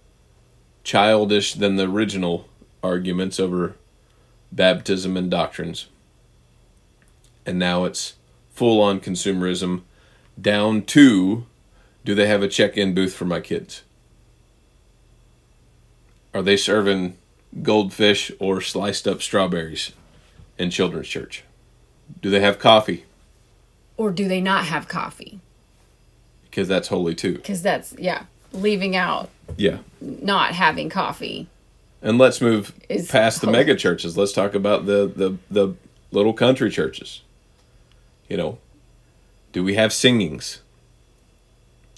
childish 0.83 1.53
than 1.53 1.75
the 1.75 1.87
original 1.87 2.49
arguments 2.83 3.39
over 3.39 3.75
baptism 4.51 5.15
and 5.15 5.29
doctrines. 5.29 5.87
And 7.45 7.57
now 7.57 7.85
it's 7.85 8.15
full 8.53 8.81
on 8.81 8.99
consumerism 8.99 9.81
down 10.39 10.81
to 10.83 11.45
do 12.03 12.15
they 12.15 12.27
have 12.27 12.41
a 12.43 12.47
check 12.47 12.77
in 12.77 12.93
booth 12.93 13.13
for 13.13 13.25
my 13.25 13.39
kids? 13.39 13.83
Are 16.33 16.41
they 16.41 16.57
serving 16.57 17.17
goldfish 17.61 18.31
or 18.39 18.61
sliced 18.61 19.07
up 19.07 19.21
strawberries 19.21 19.91
in 20.57 20.69
children's 20.69 21.07
church? 21.07 21.43
Do 22.21 22.29
they 22.29 22.39
have 22.39 22.59
coffee? 22.59 23.05
Or 23.97 24.11
do 24.11 24.27
they 24.27 24.41
not 24.41 24.65
have 24.65 24.87
coffee? 24.87 25.39
Because 26.43 26.67
that's 26.67 26.87
holy 26.87 27.15
too. 27.15 27.33
Because 27.35 27.61
that's, 27.61 27.93
yeah, 27.97 28.23
leaving 28.51 28.95
out 28.95 29.29
Yeah. 29.57 29.79
not 29.99 30.53
having 30.53 30.89
coffee. 30.89 31.47
And 32.01 32.17
let's 32.17 32.41
move 32.41 32.73
past 33.09 33.41
the 33.41 33.51
mega 33.51 33.75
churches. 33.75 34.17
Let's 34.17 34.31
talk 34.33 34.55
about 34.55 34.85
the, 34.85 35.05
the, 35.15 35.37
the 35.51 35.75
little 36.11 36.33
country 36.33 36.71
churches. 36.71 37.21
You 38.31 38.37
know, 38.37 38.59
do 39.51 39.61
we 39.61 39.73
have 39.73 39.91
singings? 39.91 40.61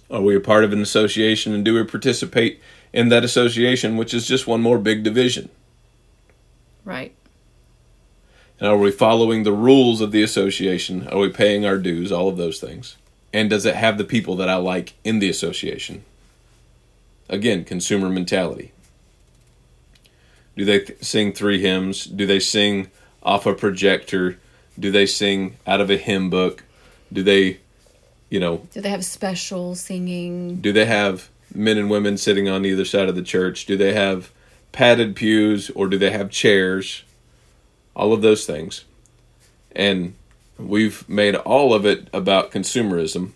Are 0.10 0.20
we 0.20 0.36
a 0.36 0.40
part 0.40 0.64
of 0.64 0.74
an 0.74 0.82
association 0.82 1.54
and 1.54 1.64
do 1.64 1.76
we 1.76 1.84
participate 1.84 2.60
in 2.92 3.10
that 3.10 3.24
association, 3.24 3.98
which 3.98 4.16
is 4.16 4.26
just 4.26 4.48
one 4.48 4.60
more 4.60 4.80
big 4.80 5.04
division? 5.04 5.50
Right. 6.84 7.14
And 8.60 8.68
are 8.68 8.78
we 8.80 8.90
following 8.90 9.44
the 9.44 9.52
rules 9.52 10.02
of 10.02 10.12
the 10.12 10.24
association? 10.24 11.08
Are 11.10 11.20
we 11.20 11.30
paying 11.30 11.68
our 11.68 11.78
dues? 11.78 12.12
All 12.12 12.30
of 12.30 12.38
those 12.38 12.60
things. 12.60 12.98
And 13.32 13.48
does 13.48 13.68
it 13.68 13.76
have 13.76 14.00
the 14.00 14.04
people 14.04 14.36
that 14.38 14.50
I 14.50 14.56
like 14.56 14.96
in 15.04 15.20
the 15.20 15.30
association? 15.30 16.04
Again, 17.30 17.64
consumer 17.64 18.10
mentality. 18.10 18.72
Do 20.58 20.66
they 20.66 20.80
th- 20.80 21.04
sing 21.04 21.32
three 21.32 21.62
hymns? 21.62 22.06
Do 22.06 22.26
they 22.26 22.40
sing 22.40 22.90
off 23.22 23.46
a 23.46 23.54
projector? 23.54 24.40
Do 24.80 24.92
they 24.92 25.06
sing 25.06 25.58
out 25.68 25.82
of 25.82 25.90
a 25.90 25.98
hymn 25.98 26.30
book? 26.30 26.64
Do 27.12 27.24
they, 27.24 27.60
you 28.30 28.40
know, 28.40 28.68
Do 28.72 28.82
they 28.82 28.90
have 28.90 29.06
special 29.06 29.76
singing? 29.76 30.58
do 30.62 30.72
they 30.74 30.86
have 30.86 31.30
men 31.54 31.78
and 31.78 31.90
women 31.90 32.18
sitting 32.18 32.50
on 32.50 32.66
either 32.66 32.86
side 32.86 33.08
of 33.10 33.16
the 33.16 33.22
church? 33.22 33.66
Do 33.66 33.78
they 33.78 33.94
have 33.94 34.32
padded 34.72 35.16
pews 35.16 35.70
or 35.72 35.88
do 35.88 35.98
they 35.98 36.10
have 36.12 36.30
chairs? 36.32 37.04
All 37.96 38.12
of 38.14 38.22
those 38.24 38.46
things. 38.46 38.86
And 39.76 40.16
we've 40.58 41.08
made 41.08 41.36
all 41.36 41.74
of 41.74 41.86
it 41.86 42.08
about 42.12 42.52
consumerism. 42.52 43.32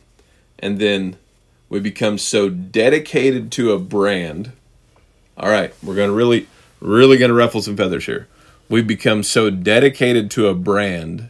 And 0.58 0.80
then 0.80 1.18
we 1.70 1.80
become 1.80 2.18
so 2.18 2.50
dedicated 2.50 3.52
to 3.54 3.72
a 3.74 3.80
brand. 3.80 4.52
All 5.38 5.50
right, 5.50 5.74
we're 5.84 5.96
going 5.96 6.10
to 6.10 6.16
really, 6.16 6.48
really 6.80 7.18
going 7.18 7.30
to 7.30 7.36
ruffle 7.36 7.62
some 7.62 7.78
feathers 7.78 8.06
here. 8.08 8.28
We've 8.70 8.88
become 8.88 9.24
so 9.24 9.50
dedicated 9.50 10.30
to 10.32 10.48
a 10.48 10.54
brand 10.54 11.30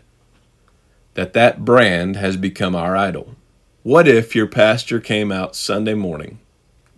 that 1.14 1.34
that 1.34 1.64
brand 1.64 2.16
has 2.16 2.36
become 2.36 2.76
our 2.76 2.98
idol. 2.98 3.36
What 3.84 4.08
if 4.08 4.36
your 4.36 4.48
pastor 4.48 5.00
came 5.00 5.32
out 5.32 5.56
Sunday 5.56 5.94
morning, 5.94 6.40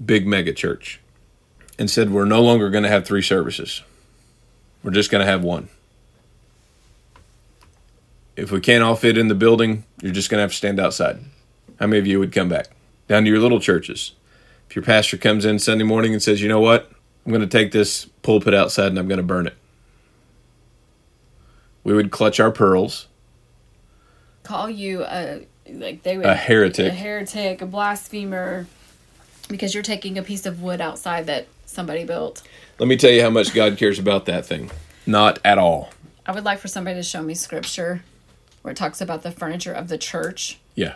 big 0.04 0.26
mega 0.26 0.54
church, 0.54 1.02
and 1.78 1.90
said, 1.90 2.12
We're 2.12 2.26
no 2.26 2.42
longer 2.42 2.70
going 2.70 2.84
to 2.84 2.90
have 2.90 3.06
three 3.06 3.22
services. 3.22 3.84
We're 4.82 4.92
just 4.92 5.12
going 5.12 5.26
to 5.26 5.32
have 5.32 5.44
one. 5.44 5.68
If 8.38 8.50
we 8.52 8.62
can't 8.62 8.84
all 8.84 8.96
fit 8.96 9.18
in 9.18 9.28
the 9.28 9.36
building, 9.36 9.84
you're 10.02 10.14
just 10.14 10.30
going 10.30 10.40
to 10.40 10.44
have 10.44 10.52
to 10.52 10.58
stand 10.58 10.80
outside. 10.80 11.20
How 11.80 11.88
many 11.88 12.00
of 12.00 12.08
you 12.08 12.18
would 12.20 12.32
come 12.32 12.48
back? 12.48 12.68
Down 13.10 13.26
to 13.26 13.30
your 13.30 13.40
little 13.40 13.60
churches. 13.60 14.14
If 14.70 14.76
your 14.76 14.86
pastor 14.86 15.18
comes 15.18 15.44
in 15.44 15.60
Sunday 15.60 15.84
morning 15.84 16.14
and 16.14 16.24
says, 16.24 16.42
You 16.42 16.48
know 16.48 16.62
what? 16.62 16.90
I'm 17.26 17.34
going 17.34 17.42
to 17.42 17.48
take 17.48 17.74
this 17.74 18.06
pulpit 18.22 18.54
outside 18.54 18.88
and 18.88 18.98
I'm 18.98 19.10
going 19.10 19.18
to 19.18 19.24
burn 19.24 19.48
it. 19.48 19.58
We 21.84 21.94
would 21.94 22.12
clutch 22.12 22.40
our 22.40 22.52
pearls, 22.52 23.08
Call 24.44 24.70
you 24.70 25.04
a, 25.04 25.46
like 25.70 26.04
they 26.04 26.18
would, 26.18 26.26
a 26.26 26.36
heretic. 26.36 26.88
a 26.92 26.96
heretic, 26.96 27.62
a 27.62 27.66
blasphemer, 27.66 28.66
because 29.48 29.74
you're 29.74 29.84
taking 29.84 30.18
a 30.18 30.24
piece 30.24 30.46
of 30.46 30.62
wood 30.62 30.82
outside 30.82 31.28
that 31.28 31.48
somebody 31.66 32.04
built. 32.04 32.42
Let 32.80 32.88
me 32.88 32.98
tell 32.98 33.12
you 33.12 33.22
how 33.22 33.30
much 33.30 33.54
God 33.54 33.78
cares 33.78 34.00
about 34.00 34.26
that 34.26 34.46
thing. 34.46 34.72
Not 35.06 35.40
at 35.46 35.58
all. 35.58 35.92
I 36.26 36.32
would 36.32 36.44
like 36.46 36.60
for 36.60 36.68
somebody 36.68 36.96
to 36.98 37.04
show 37.04 37.22
me 37.22 37.34
scripture 37.36 38.04
where 38.62 38.72
it 38.72 38.78
talks 38.78 39.02
about 39.02 39.22
the 39.24 39.32
furniture 39.32 39.72
of 39.74 39.88
the 39.88 39.98
church 39.98 40.58
Yeah. 40.76 40.96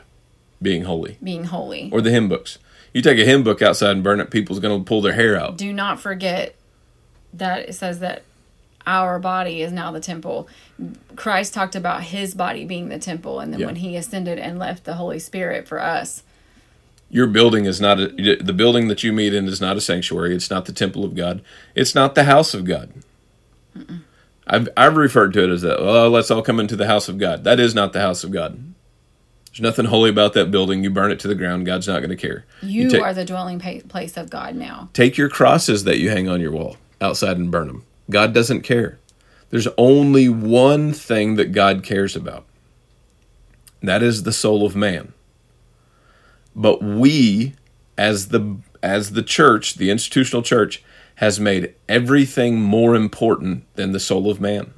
Being 0.62 0.84
holy. 0.84 1.18
being 1.24 1.46
holy. 1.46 1.90
Or 1.92 2.02
the 2.02 2.12
hymn 2.12 2.30
books. 2.30 2.58
You 2.94 3.02
take 3.02 3.18
a 3.20 3.26
hymn 3.26 3.44
book 3.44 3.62
outside 3.62 3.92
and 3.92 4.04
burn 4.04 4.20
it, 4.20 4.30
people's 4.32 4.60
going 4.60 4.80
to 4.80 4.86
pull 4.88 5.02
their 5.02 5.14
hair 5.14 5.38
out. 5.40 5.58
Do 5.58 5.72
not 5.74 6.00
forget 6.00 6.56
that 7.34 7.70
it 7.70 7.74
says 7.74 8.00
that 8.00 8.24
our 8.86 9.20
body 9.20 9.62
is 9.62 9.72
now 9.72 9.92
the 9.92 10.00
temple. 10.00 10.48
Christ 11.16 11.54
talked 11.54 11.76
about 11.76 12.04
his 12.04 12.34
body 12.34 12.66
being 12.66 12.90
the 12.90 13.00
temple, 13.00 13.40
and 13.40 13.54
then 13.54 13.60
Yeah. 13.62 13.66
when 13.68 13.78
he 13.78 13.96
ascended 13.96 14.38
and 14.40 14.60
left 14.60 14.84
the 14.84 14.96
Holy 14.96 15.20
Spirit 15.20 15.68
for 15.68 15.80
us, 15.82 16.24
Your 17.10 17.28
building 17.28 17.66
is 17.66 17.80
not 17.80 18.00
a, 18.00 18.08
the 18.42 18.54
building 18.54 18.88
that 18.88 19.04
you 19.04 19.14
meet 19.14 19.34
in 19.36 19.48
is 19.48 19.62
not 19.62 19.78
a 19.78 19.82
sanctuary. 19.82 20.36
It's 20.36 20.50
not 20.50 20.66
the 20.66 20.72
temple 20.74 21.06
of 21.06 21.14
God. 21.16 21.42
It's 21.76 21.94
not 21.94 22.16
the 22.16 22.24
house 22.24 22.54
of 22.56 22.66
God. 22.66 22.90
I've 24.48 24.68
I've 24.76 24.96
referred 24.98 25.34
to 25.34 25.44
it 25.44 25.50
as 25.50 25.62
that. 25.62 25.80
Well, 25.82 26.10
let's 26.10 26.30
all 26.32 26.42
come 26.42 26.60
into 26.60 26.76
the 26.76 26.88
house 26.88 27.08
of 27.08 27.18
God. 27.18 27.44
That 27.44 27.60
is 27.60 27.74
not 27.76 27.94
the 27.94 28.02
house 28.02 28.24
of 28.24 28.32
God. 28.32 28.58
There's 29.52 29.62
nothing 29.62 29.86
holy 29.86 30.10
about 30.10 30.34
that 30.34 30.50
building. 30.50 30.84
You 30.84 30.90
burn 30.90 31.12
it 31.12 31.20
to 31.20 31.28
the 31.28 31.36
ground. 31.36 31.66
God's 31.68 31.88
not 31.88 32.00
going 32.00 32.10
to 32.10 32.16
care. 32.16 32.46
you, 32.64 32.90
take- 32.90 33.02
are 33.04 33.14
the 33.14 33.24
dwelling 33.26 33.60
place 33.60 34.18
of 34.18 34.30
God 34.32 34.56
now. 34.56 34.90
Take 34.94 35.16
your 35.16 35.30
crosses 35.30 35.84
that 35.84 36.00
you 36.00 36.10
hang 36.10 36.28
on 36.28 36.42
your 36.42 36.52
wall 36.52 36.78
outside 37.00 37.38
and 37.38 37.52
burn 37.52 37.68
them. 37.68 37.84
God 38.10 38.34
doesn't 38.34 38.62
care. 38.62 39.00
There's 39.50 39.68
only 39.78 40.30
one 40.30 40.94
thing 40.94 41.36
that 41.36 41.52
God 41.52 41.84
cares 41.84 42.16
about. 42.16 42.46
That 43.82 44.02
is 44.02 44.24
the 44.24 44.34
soul 44.34 44.66
of 44.66 44.76
man. 44.76 45.14
But 46.56 46.82
we 46.82 47.54
as 47.98 48.30
the 48.30 48.58
as 48.82 49.14
the 49.14 49.24
church, 49.24 49.76
the 49.76 49.90
institutional 49.90 50.42
church 50.42 50.84
has 51.16 51.40
made 51.40 51.74
everything 51.88 52.60
more 52.60 52.96
important 52.96 53.64
than 53.76 53.92
the 53.92 54.00
soul 54.00 54.30
of 54.30 54.42
man. 54.42 54.74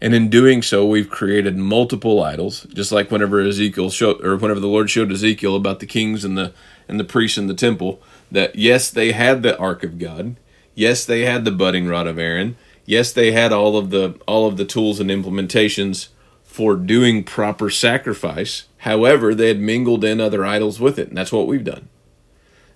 And 0.00 0.14
in 0.14 0.30
doing 0.30 0.62
so, 0.62 0.86
we've 0.86 1.10
created 1.10 1.56
multiple 1.56 2.22
idols, 2.22 2.66
just 2.72 2.92
like 2.92 3.10
whenever 3.10 3.40
Ezekiel 3.40 3.90
showed, 3.90 4.24
or 4.24 4.36
whenever 4.36 4.60
the 4.60 4.68
Lord 4.68 4.88
showed 4.88 5.10
Ezekiel 5.10 5.56
about 5.56 5.80
the 5.80 5.86
kings 5.86 6.24
and 6.24 6.38
the 6.38 6.52
and 6.86 7.00
the 7.00 7.04
priests 7.04 7.36
in 7.36 7.48
the 7.48 7.54
temple, 7.54 8.00
that 8.30 8.54
yes, 8.54 8.90
they 8.90 9.12
had 9.12 9.42
the 9.42 9.58
ark 9.58 9.82
of 9.82 9.98
God, 9.98 10.36
yes, 10.78 11.04
they 11.04 11.22
had 11.22 11.44
the 11.44 11.50
budding 11.50 11.88
rod 11.88 12.06
of 12.06 12.18
Aaron, 12.18 12.56
yes, 12.86 13.12
they 13.12 13.32
had 13.32 13.52
all 13.52 13.76
of 13.76 13.90
the 13.90 14.18
all 14.26 14.46
of 14.46 14.56
the 14.56 14.64
tools 14.64 15.00
and 15.00 15.10
implementations 15.10 16.08
for 16.44 16.76
doing 16.76 17.24
proper 17.24 17.68
sacrifice. 17.68 18.64
However, 18.78 19.34
they 19.34 19.48
had 19.48 19.58
mingled 19.58 20.04
in 20.04 20.20
other 20.20 20.46
idols 20.46 20.78
with 20.78 20.98
it, 20.98 21.08
and 21.08 21.16
that's 21.16 21.32
what 21.32 21.48
we've 21.48 21.64
done. 21.64 21.88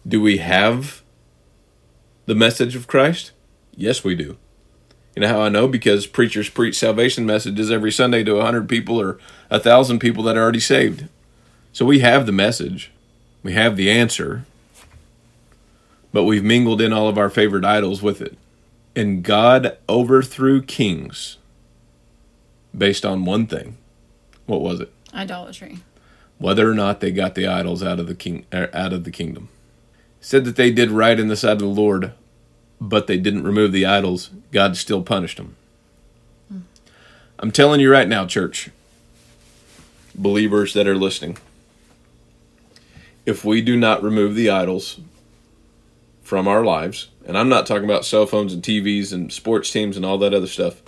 Do 0.07 0.21
we 0.21 0.39
have 0.39 1.03
the 2.27 2.35
message 2.35 2.75
of 2.75 2.89
Christ? 2.89 3.31
Yes, 3.77 4.03
we 4.03 4.17
do. 4.17 4.37
You 5.15 5.23
know 5.23 5.29
how 5.29 5.43
I 5.43 5.49
know? 5.49 5.69
Because 5.69 6.07
preachers 6.07 6.49
preach 6.49 6.79
salvation 6.79 7.25
messages 7.25 7.71
every 7.71 7.93
Sunday 7.93 8.25
to 8.25 8.37
a 8.37 8.45
hundred 8.45 8.69
people 8.69 9.01
or 9.01 9.19
a 9.49 9.61
thousand 9.61 10.01
people 10.01 10.25
that 10.25 10.37
are 10.37 10.43
already 10.43 10.61
saved. 10.61 11.09
So 11.73 11.87
we 11.87 12.01
have 12.01 12.27
the 12.27 12.33
message, 12.33 12.91
we 13.43 13.53
have 13.53 13.77
the 13.77 13.91
answer, 13.91 14.45
but 16.13 16.25
we've 16.25 16.45
mingled 16.45 16.81
in 16.81 16.93
all 16.93 17.09
of 17.09 17.19
our 17.19 17.31
favorite 17.31 17.65
idols 17.65 18.03
with 18.03 18.21
it. 18.21 18.37
And 18.95 19.23
God 19.23 19.79
overthrew 19.89 20.63
kings 20.63 21.39
based 22.77 23.07
on 23.07 23.25
one 23.25 23.47
thing. 23.47 23.79
What 24.47 24.61
was 24.61 24.81
it? 24.81 24.93
Idolatry. 25.15 25.79
Whether 26.39 26.71
or 26.71 26.75
not 26.75 27.01
they 27.01 27.11
got 27.11 27.35
the 27.35 27.47
idols 27.47 27.83
out 27.83 28.01
of 28.01 28.07
the 28.07 28.15
king 28.15 28.45
er, 28.53 28.69
out 28.75 28.93
of 28.93 29.05
the 29.05 29.11
kingdom. 29.11 29.49
Said 30.21 30.45
that 30.45 30.57
they 30.57 30.71
did 30.71 30.91
right 30.91 31.19
in 31.19 31.29
the 31.29 31.37
sight 31.37 31.53
of 31.53 31.59
the 31.61 31.67
Lord, 31.67 32.13
but 32.81 33.07
they 33.07 33.19
didn't 33.19 33.45
remove 33.45 33.73
the 33.73 33.87
idols. 33.87 34.31
God 34.51 34.77
still 34.77 35.03
punished 35.03 35.39
them. 35.39 35.57
I'm 37.39 37.51
telling 37.51 37.81
you 37.81 37.91
right 37.91 38.07
now, 38.07 38.25
church, 38.27 38.71
believers 40.15 40.75
that 40.75 40.87
are 40.87 40.97
listening, 40.97 41.39
if 43.27 43.45
we 43.45 43.61
do 43.63 43.77
not 43.77 44.03
remove 44.03 44.37
the 44.37 44.49
idols 44.49 45.01
from 46.33 46.49
our 46.49 46.65
lives, 46.65 47.09
and 47.27 47.37
I'm 47.37 47.51
not 47.51 47.67
talking 47.67 47.85
about 47.85 48.07
cell 48.07 48.25
phones 48.25 48.55
and 48.55 48.63
TVs 48.63 49.13
and 49.13 49.31
sports 49.31 49.71
teams 49.71 49.99
and 49.99 50.07
all 50.07 50.17
that 50.17 50.33
other 50.33 50.47
stuff. 50.47 50.81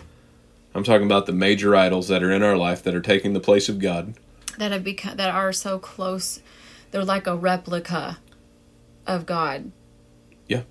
I'm 0.74 0.84
talking 0.84 1.04
about 1.04 1.26
the 1.26 1.34
major 1.34 1.76
idols 1.76 2.08
that 2.08 2.22
are 2.22 2.32
in 2.32 2.42
our 2.42 2.56
life 2.56 2.82
that 2.84 2.94
are 2.94 3.02
taking 3.02 3.34
the 3.34 3.40
place 3.40 3.68
of 3.68 3.78
God. 3.78 4.14
that 4.56 4.72
have 4.72 4.82
become 4.82 5.18
that 5.18 5.28
are 5.28 5.52
so 5.52 5.78
close. 5.78 6.40
They're 6.92 7.04
like 7.04 7.26
a 7.26 7.36
replica 7.36 8.20
of 9.06 9.26
God. 9.26 9.70
Yeah. 10.48 10.62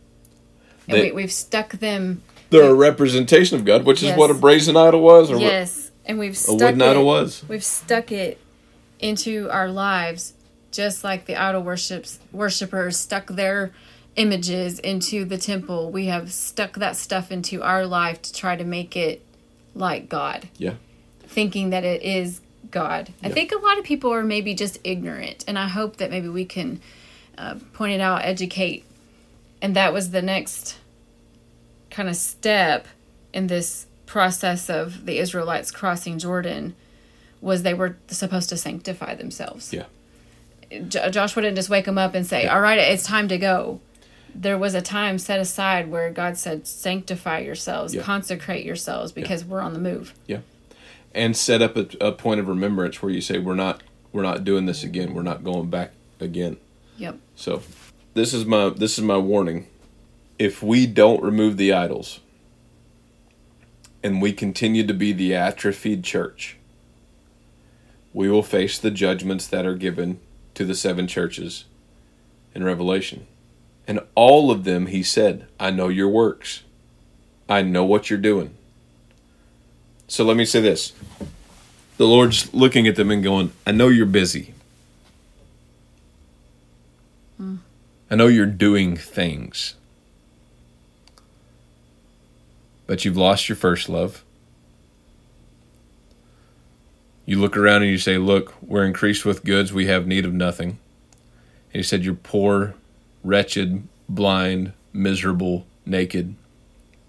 And 0.88 1.02
we, 1.02 1.12
we've 1.12 1.32
stuck 1.32 1.74
them. 1.74 2.24
They're 2.50 2.72
a 2.72 2.74
representation 2.74 3.60
of 3.60 3.66
God, 3.66 3.86
which 3.86 4.02
is 4.02 4.18
what 4.18 4.32
a 4.32 4.34
brazen 4.34 4.76
idol 4.76 5.02
was, 5.02 5.30
or 5.30 5.38
Yes, 5.38 5.92
and 6.04 6.18
we've 6.18 6.32
what 6.32 6.56
a 6.56 6.58
stuck 6.58 6.60
wooden 6.62 6.82
it, 6.82 6.88
idol 6.88 7.06
was. 7.06 7.44
We've 7.48 7.64
stuck 7.64 8.12
it 8.12 8.40
into 8.98 9.52
our 9.52 9.68
lives, 9.68 10.34
just 10.72 11.04
like 11.04 11.26
the 11.26 11.36
idol 11.36 11.62
worships 11.62 12.18
worshippers 12.32 12.98
stuck 12.98 13.28
their 13.28 13.72
images 14.16 14.80
into 14.80 15.26
the 15.26 15.38
temple. 15.38 15.92
We 15.92 16.06
have 16.08 16.32
stuck 16.32 16.74
that 16.78 16.96
stuff 16.96 17.32
into 17.32 17.62
our 17.64 17.86
life 17.86 18.22
to 18.24 18.34
try 18.34 18.56
to 18.56 18.64
make 18.64 18.96
it 18.96 19.24
like 19.76 20.08
God, 20.10 20.48
Yeah. 20.58 20.74
thinking 21.26 21.72
that 21.72 21.84
it 21.84 22.04
is 22.04 22.42
God. 22.70 23.12
I 23.24 23.30
think 23.30 23.52
a 23.52 23.58
lot 23.58 23.78
of 23.80 23.84
people 23.84 24.12
are 24.14 24.24
maybe 24.24 24.54
just 24.54 24.78
ignorant, 24.84 25.44
and 25.48 25.58
I 25.58 25.68
hope 25.68 25.98
that 25.98 26.12
maybe 26.12 26.28
we 26.30 26.46
can 26.46 26.80
uh, 27.38 27.56
point 27.74 27.94
it 27.94 28.02
out, 28.02 28.24
educate, 28.24 28.86
and 29.62 29.76
that 29.76 29.92
was 29.94 30.12
the 30.12 30.22
next 30.22 30.78
kind 31.90 32.08
of 32.10 32.16
step 32.16 32.88
in 33.34 33.48
this 33.48 33.88
process 34.06 34.70
of 34.70 35.06
the 35.08 35.18
Israelites 35.18 35.72
crossing 35.72 36.20
Jordan 36.20 36.76
was 37.42 37.64
they 37.64 37.74
were 37.74 37.98
supposed 38.08 38.50
to 38.50 38.58
sanctify 38.58 39.16
themselves. 39.16 39.74
Yeah. 39.74 39.86
Jo- 40.88 41.10
Joshua 41.10 41.42
didn't 41.42 41.56
just 41.56 41.70
wake 41.70 41.86
them 41.86 41.98
up 41.98 42.14
and 42.16 42.26
say, 42.26 42.48
"All 42.48 42.62
right, 42.62 42.78
it's 42.78 43.04
time 43.06 43.28
to 43.28 43.38
go." 43.38 43.82
There 44.36 44.58
was 44.58 44.74
a 44.74 44.82
time 44.82 45.18
set 45.20 45.40
aside 45.40 45.90
where 45.92 46.10
God 46.12 46.38
said, 46.38 46.66
"Sanctify 46.68 47.40
yourselves, 47.40 47.94
Yeah. 47.94 48.02
consecrate 48.02 48.66
yourselves, 48.66 49.12
because 49.12 49.46
we're 49.46 49.62
on 49.62 49.74
the 49.74 49.80
move." 49.80 50.14
Yeah. 50.28 50.40
And 51.14 51.38
set 51.38 51.62
up 51.62 51.78
a, 51.78 51.88
a 52.02 52.12
point 52.12 52.40
of 52.40 52.48
remembrance 52.48 53.02
where 53.02 53.12
you 53.12 53.22
say 53.22 53.38
we're 53.38 53.54
not 53.56 53.84
we're 54.12 54.24
not 54.24 54.44
doing 54.44 54.66
this 54.66 54.84
again 54.84 55.14
we're 55.14 55.22
not 55.24 55.44
going 55.44 55.70
back 55.70 55.92
again 56.20 56.58
Yep. 56.98 57.18
so 57.36 57.62
this 58.14 58.34
is 58.34 58.46
my 58.46 58.70
this 58.70 58.98
is 58.98 59.04
my 59.04 59.18
warning 59.18 59.68
if 60.40 60.62
we 60.64 60.86
don't 60.88 61.22
remove 61.24 61.58
the 61.58 61.74
idols 61.74 62.20
and 64.04 64.22
we 64.22 64.34
continue 64.34 64.86
to 64.86 64.94
be 64.94 65.12
the 65.14 65.34
atrophied 65.34 66.04
church 66.04 66.58
we 68.14 68.30
will 68.30 68.44
face 68.44 68.78
the 68.78 68.92
judgments 68.92 69.48
that 69.48 69.66
are 69.66 69.76
given 69.76 70.20
to 70.54 70.64
the 70.66 70.76
seven 70.76 71.08
churches 71.08 71.66
in 72.54 72.64
revelation 72.64 73.26
and 73.88 74.00
all 74.16 74.52
of 74.52 74.64
them 74.64 74.88
he 74.88 75.04
said 75.04 75.48
i 75.60 75.70
know 75.70 75.88
your 75.88 76.10
works 76.10 76.64
i 77.50 77.62
know 77.62 77.84
what 77.84 78.10
you're 78.10 78.20
doing 78.20 78.54
so 80.08 80.24
let 80.24 80.38
me 80.38 80.46
say 80.46 80.62
this 80.62 80.94
the 81.98 82.06
Lord's 82.08 82.54
looking 82.54 82.88
at 82.88 82.96
them 82.96 83.12
and 83.12 83.24
going, 83.24 83.52
I 83.68 83.72
know 83.72 83.88
you're 83.88 84.06
busy. 84.06 84.54
Hmm. 87.38 87.58
I 88.10 88.16
know 88.16 88.28
you're 88.28 88.46
doing 88.46 88.98
things. 88.98 89.76
But 92.88 93.06
you've 93.06 93.18
lost 93.18 93.48
your 93.48 93.56
first 93.56 93.90
love. 93.90 94.24
You 97.26 97.40
look 97.40 97.56
around 97.56 97.84
and 97.84 97.92
you 97.92 97.98
say, 97.98 98.18
Look, 98.18 98.54
we're 98.62 98.86
increased 98.86 99.24
with 99.24 99.46
goods, 99.46 99.72
we 99.72 99.86
have 99.86 100.06
need 100.06 100.26
of 100.26 100.34
nothing. 100.34 100.70
And 100.70 101.80
he 101.80 101.84
said, 101.84 102.04
You're 102.04 102.16
poor, 102.16 102.74
wretched, 103.24 103.88
blind, 104.10 104.74
miserable, 104.92 105.66
naked. 105.86 106.36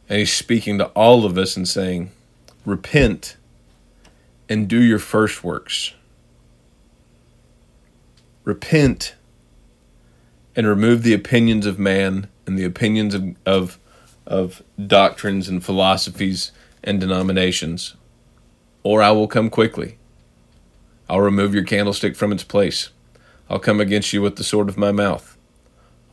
And 0.09 0.19
he's 0.19 0.33
speaking 0.33 0.79
to 0.79 0.87
all 0.89 1.25
of 1.25 1.39
us 1.39 1.57
and 1.57 1.67
saying, 1.67 2.11
Repent 2.65 3.37
and 4.49 4.69
do 4.69 4.81
your 4.81 4.99
first 4.99 5.43
works. 5.45 5.95
Repent 8.45 9.15
and 10.55 10.67
remove 10.67 11.03
the 11.03 11.15
opinions 11.15 11.67
of 11.67 11.79
man 11.79 12.29
and 12.47 12.59
the 12.59 12.65
opinions 12.65 13.15
of, 13.15 13.35
of, 13.47 13.79
of 14.27 14.63
doctrines 14.87 15.49
and 15.49 15.65
philosophies 15.65 16.53
and 16.83 17.01
denominations, 17.01 17.95
or 18.83 19.03
I 19.03 19.11
will 19.11 19.27
come 19.27 19.51
quickly. 19.51 19.99
I'll 21.09 21.21
remove 21.21 21.55
your 21.55 21.65
candlestick 21.65 22.17
from 22.17 22.33
its 22.33 22.45
place. 22.45 22.91
I'll 23.49 23.59
come 23.59 23.81
against 23.81 24.13
you 24.13 24.23
with 24.23 24.37
the 24.37 24.45
sword 24.45 24.69
of 24.69 24.79
my 24.79 24.93
mouth. 24.93 25.34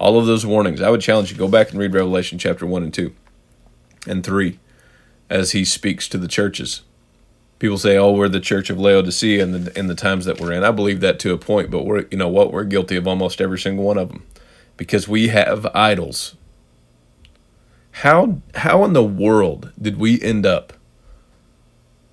All 0.01 0.17
of 0.17 0.25
those 0.25 0.45
warnings. 0.45 0.81
I 0.81 0.89
would 0.89 1.01
challenge 1.01 1.31
you 1.31 1.37
go 1.37 1.47
back 1.47 1.69
and 1.69 1.79
read 1.79 1.93
Revelation 1.93 2.39
chapter 2.39 2.65
1 2.65 2.83
and 2.83 2.93
2 2.93 3.13
and 4.07 4.23
3 4.23 4.59
as 5.29 5.51
he 5.51 5.63
speaks 5.63 6.09
to 6.09 6.17
the 6.17 6.27
churches 6.27 6.81
people 7.61 7.77
say, 7.77 7.95
"Oh, 7.95 8.11
we're 8.11 8.27
the 8.27 8.39
church 8.39 8.71
of 8.71 8.79
Laodicea 8.79 9.41
in 9.41 9.51
the 9.51 9.79
in 9.79 9.85
the 9.85 9.95
times 9.95 10.25
that 10.25 10.41
we're 10.41 10.51
in." 10.51 10.63
I 10.63 10.71
believe 10.71 10.99
that 11.01 11.19
to 11.19 11.31
a 11.31 11.37
point, 11.37 11.69
but 11.69 11.85
we're 11.85 12.05
you 12.09 12.17
know 12.17 12.27
what 12.27 12.51
we're 12.51 12.63
guilty 12.63 12.95
of 12.95 13.07
almost 13.07 13.39
every 13.39 13.59
single 13.59 13.85
one 13.85 13.99
of 13.99 14.09
them 14.09 14.23
because 14.75 15.07
we 15.07 15.27
have 15.27 15.67
idols. 15.75 16.35
How 17.91 18.41
how 18.55 18.83
in 18.83 18.93
the 18.93 19.03
world 19.03 19.71
did 19.79 19.97
we 19.97 20.19
end 20.21 20.45
up 20.45 20.73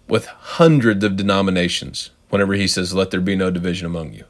with 0.07 0.27
hundreds 0.27 1.03
of 1.03 1.16
denominations? 1.16 2.11
Whenever 2.29 2.53
he 2.53 2.68
says, 2.68 2.92
"Let 2.92 3.11
there 3.11 3.22
be 3.22 3.37
no 3.37 3.51
division 3.51 3.87
among 3.87 4.12
you," 4.12 4.24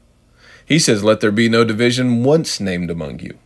he 0.65 0.79
says, 0.79 1.03
"Let 1.03 1.19
there 1.19 1.31
be 1.31 1.49
no 1.49 1.65
division 1.65 2.23
once 2.23 2.61
named 2.61 2.89
among 2.89 3.19
you." 3.19 3.37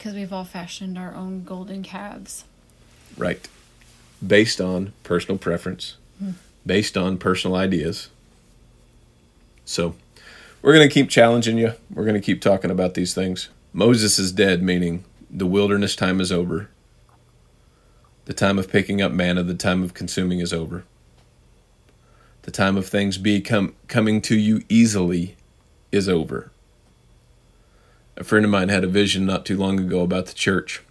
Because 0.00 0.14
we've 0.14 0.32
all 0.32 0.46
fashioned 0.46 0.96
our 0.96 1.14
own 1.14 1.44
golden 1.44 1.82
calves. 1.82 2.44
Right. 3.18 3.46
Based 4.26 4.58
on 4.58 4.94
personal 5.02 5.36
preference, 5.36 5.98
hmm. 6.18 6.30
based 6.64 6.96
on 6.96 7.18
personal 7.18 7.54
ideas. 7.54 8.08
So, 9.66 9.94
we're 10.62 10.72
going 10.72 10.88
to 10.88 10.92
keep 10.92 11.10
challenging 11.10 11.58
you. 11.58 11.74
We're 11.92 12.06
going 12.06 12.14
to 12.14 12.24
keep 12.24 12.40
talking 12.40 12.70
about 12.70 12.94
these 12.94 13.12
things. 13.12 13.50
Moses 13.74 14.18
is 14.18 14.32
dead, 14.32 14.62
meaning 14.62 15.04
the 15.30 15.46
wilderness 15.46 15.94
time 15.94 16.18
is 16.18 16.32
over. 16.32 16.70
The 18.24 18.32
time 18.32 18.58
of 18.58 18.70
picking 18.70 19.02
up 19.02 19.12
manna, 19.12 19.42
the 19.42 19.52
time 19.52 19.82
of 19.82 19.92
consuming 19.92 20.40
is 20.40 20.54
over. 20.54 20.84
The 22.44 22.50
time 22.50 22.78
of 22.78 22.88
things 22.88 23.18
become 23.18 23.74
coming 23.86 24.22
to 24.22 24.38
you 24.38 24.62
easily 24.70 25.36
is 25.92 26.08
over. 26.08 26.52
A 28.20 28.24
friend 28.24 28.44
of 28.44 28.50
mine 28.50 28.68
had 28.68 28.84
a 28.84 28.86
vision 28.86 29.24
not 29.24 29.46
too 29.46 29.56
long 29.56 29.80
ago 29.80 30.02
about 30.02 30.26
the 30.26 30.34
church. 30.34 30.82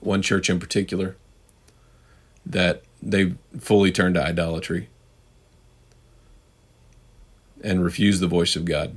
One 0.00 0.20
church 0.20 0.50
in 0.50 0.60
particular 0.60 1.16
that 2.44 2.82
they 3.02 3.32
fully 3.58 3.90
turned 3.90 4.16
to 4.16 4.22
idolatry 4.22 4.90
and 7.62 7.82
refused 7.82 8.20
the 8.20 8.26
voice 8.26 8.54
of 8.54 8.66
God. 8.66 8.90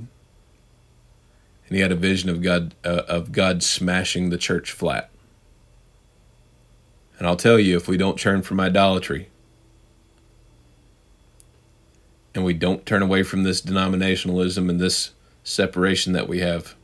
And 1.66 1.76
he 1.76 1.80
had 1.80 1.92
a 1.92 1.96
vision 1.96 2.28
of 2.28 2.42
God 2.42 2.74
uh, 2.84 3.04
of 3.08 3.32
God 3.32 3.62
smashing 3.62 4.28
the 4.28 4.36
church 4.36 4.70
flat. 4.70 5.08
And 7.18 7.26
I'll 7.26 7.36
tell 7.36 7.58
you, 7.58 7.78
if 7.78 7.88
we 7.88 7.96
don't 7.96 8.18
turn 8.18 8.42
from 8.42 8.60
idolatry 8.60 9.30
and 12.34 12.44
we 12.44 12.52
don't 12.52 12.84
turn 12.84 13.00
away 13.00 13.22
from 13.22 13.44
this 13.44 13.62
denominationalism 13.62 14.68
and 14.68 14.78
this 14.78 15.12
separation 15.42 16.12
that 16.12 16.28
we 16.28 16.40
have 16.40 16.74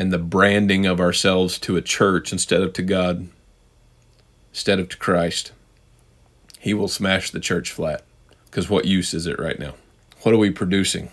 and 0.00 0.10
the 0.10 0.18
branding 0.18 0.86
of 0.86 0.98
ourselves 0.98 1.58
to 1.58 1.76
a 1.76 1.82
church 1.82 2.32
instead 2.32 2.62
of 2.62 2.72
to 2.72 2.80
God, 2.80 3.28
instead 4.50 4.80
of 4.80 4.88
to 4.88 4.96
Christ, 4.96 5.52
He 6.58 6.72
will 6.72 6.88
smash 6.88 7.30
the 7.30 7.38
church 7.38 7.70
flat. 7.70 8.02
Because 8.46 8.70
what 8.70 8.86
use 8.86 9.12
is 9.12 9.26
it 9.26 9.38
right 9.38 9.58
now? 9.58 9.74
What 10.22 10.34
are 10.34 10.38
we 10.38 10.48
producing? 10.48 11.10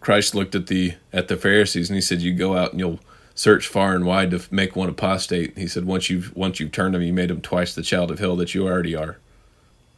Christ 0.00 0.34
looked 0.34 0.54
at 0.54 0.66
the 0.66 0.96
at 1.10 1.28
the 1.28 1.38
Pharisees 1.38 1.88
and 1.88 1.96
he 1.96 2.02
said, 2.02 2.20
"You 2.20 2.34
go 2.34 2.58
out 2.58 2.72
and 2.72 2.80
you'll 2.80 3.00
search 3.34 3.66
far 3.66 3.94
and 3.94 4.04
wide 4.04 4.30
to 4.32 4.42
make 4.50 4.76
one 4.76 4.90
apostate." 4.90 5.56
He 5.56 5.66
said, 5.66 5.86
"Once 5.86 6.10
you've 6.10 6.36
once 6.36 6.60
you've 6.60 6.72
turned 6.72 6.94
them, 6.94 7.02
you 7.02 7.14
made 7.14 7.30
them 7.30 7.40
twice 7.40 7.74
the 7.74 7.80
child 7.80 8.10
of 8.10 8.18
hell 8.18 8.36
that 8.36 8.54
you 8.54 8.66
already 8.66 8.94
are." 8.94 9.16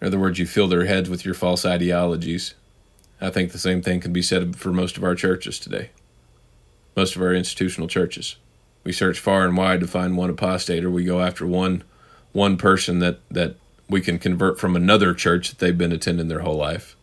In 0.01 0.07
other 0.07 0.19
words, 0.21 0.39
you 0.39 0.47
fill 0.47 0.69
their 0.69 0.85
heads 0.85 1.11
with 1.11 1.25
your 1.25 1.35
false 1.35 1.67
ideologies. 1.67 2.55
I 3.21 3.31
think 3.31 3.51
the 3.51 3.59
same 3.59 3.83
thing 3.83 3.99
can 3.99 4.13
be 4.13 4.23
said 4.23 4.55
for 4.55 4.73
most 4.73 4.97
of 4.97 5.03
our 5.03 5.17
churches 5.17 5.59
today. 5.59 5.91
Most 6.97 7.17
of 7.17 7.23
our 7.23 7.35
institutional 7.35 7.89
churches. 7.89 8.37
We 8.85 8.93
search 8.93 9.19
far 9.19 9.45
and 9.45 9.57
wide 9.57 9.81
to 9.81 9.87
find 9.87 10.17
one 10.17 10.31
apostate, 10.31 10.85
or 10.85 10.91
we 10.91 11.05
go 11.05 11.21
after 11.21 11.47
one 11.47 11.85
one 12.33 12.57
person 12.57 13.01
that, 13.01 13.19
that 13.29 13.57
we 13.89 14.01
can 14.01 14.19
convert 14.19 14.61
from 14.61 14.77
another 14.77 15.13
church 15.13 15.51
that 15.51 15.59
they've 15.59 15.77
been 15.77 15.93
attending 15.93 16.29
their 16.29 16.41
whole 16.41 16.57
life. 16.57 16.97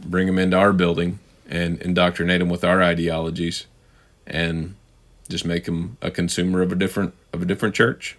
Bring 0.00 0.28
them 0.28 0.38
into 0.38 0.56
our 0.56 0.72
building 0.72 1.18
and 1.48 1.82
indoctrinate 1.82 2.38
them 2.38 2.48
with 2.48 2.64
our 2.64 2.82
ideologies, 2.82 3.66
and 4.26 4.76
just 5.28 5.44
make 5.44 5.64
them 5.64 5.96
a 6.00 6.10
consumer 6.10 6.62
of 6.62 6.72
a 6.72 6.76
different 6.76 7.14
of 7.32 7.42
a 7.42 7.44
different 7.44 7.74
church. 7.74 8.16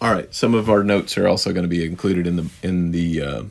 All 0.00 0.12
right, 0.12 0.32
some 0.34 0.54
of 0.54 0.70
our 0.70 0.82
notes 0.82 1.18
are 1.18 1.28
also 1.28 1.52
going 1.52 1.64
to 1.64 1.68
be 1.68 1.84
included 1.84 2.26
in 2.26 2.36
the 2.36 2.50
in 2.62 2.90
the 2.90 3.22
uh, 3.22 3.42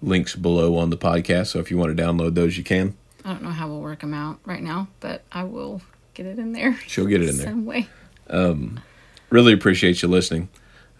links 0.00 0.36
below 0.36 0.76
on 0.76 0.90
the 0.90 0.96
podcast. 0.96 1.48
So 1.48 1.58
if 1.58 1.70
you 1.70 1.76
want 1.76 1.96
to 1.96 2.02
download 2.02 2.34
those, 2.34 2.56
you 2.56 2.64
can. 2.64 2.96
I 3.24 3.32
don't 3.32 3.42
know 3.42 3.50
how 3.50 3.68
we'll 3.68 3.80
work 3.80 4.00
them 4.00 4.14
out 4.14 4.38
right 4.44 4.62
now, 4.62 4.88
but 5.00 5.22
I 5.30 5.44
will 5.44 5.82
get 6.14 6.26
it 6.26 6.38
in 6.38 6.52
there. 6.52 6.78
She'll 6.86 7.06
get 7.06 7.22
it 7.22 7.28
in 7.28 7.36
there. 7.36 7.46
Some 7.46 7.66
way. 7.66 7.88
Um, 8.28 8.80
really 9.28 9.52
appreciate 9.52 10.02
you 10.02 10.08
listening. 10.08 10.48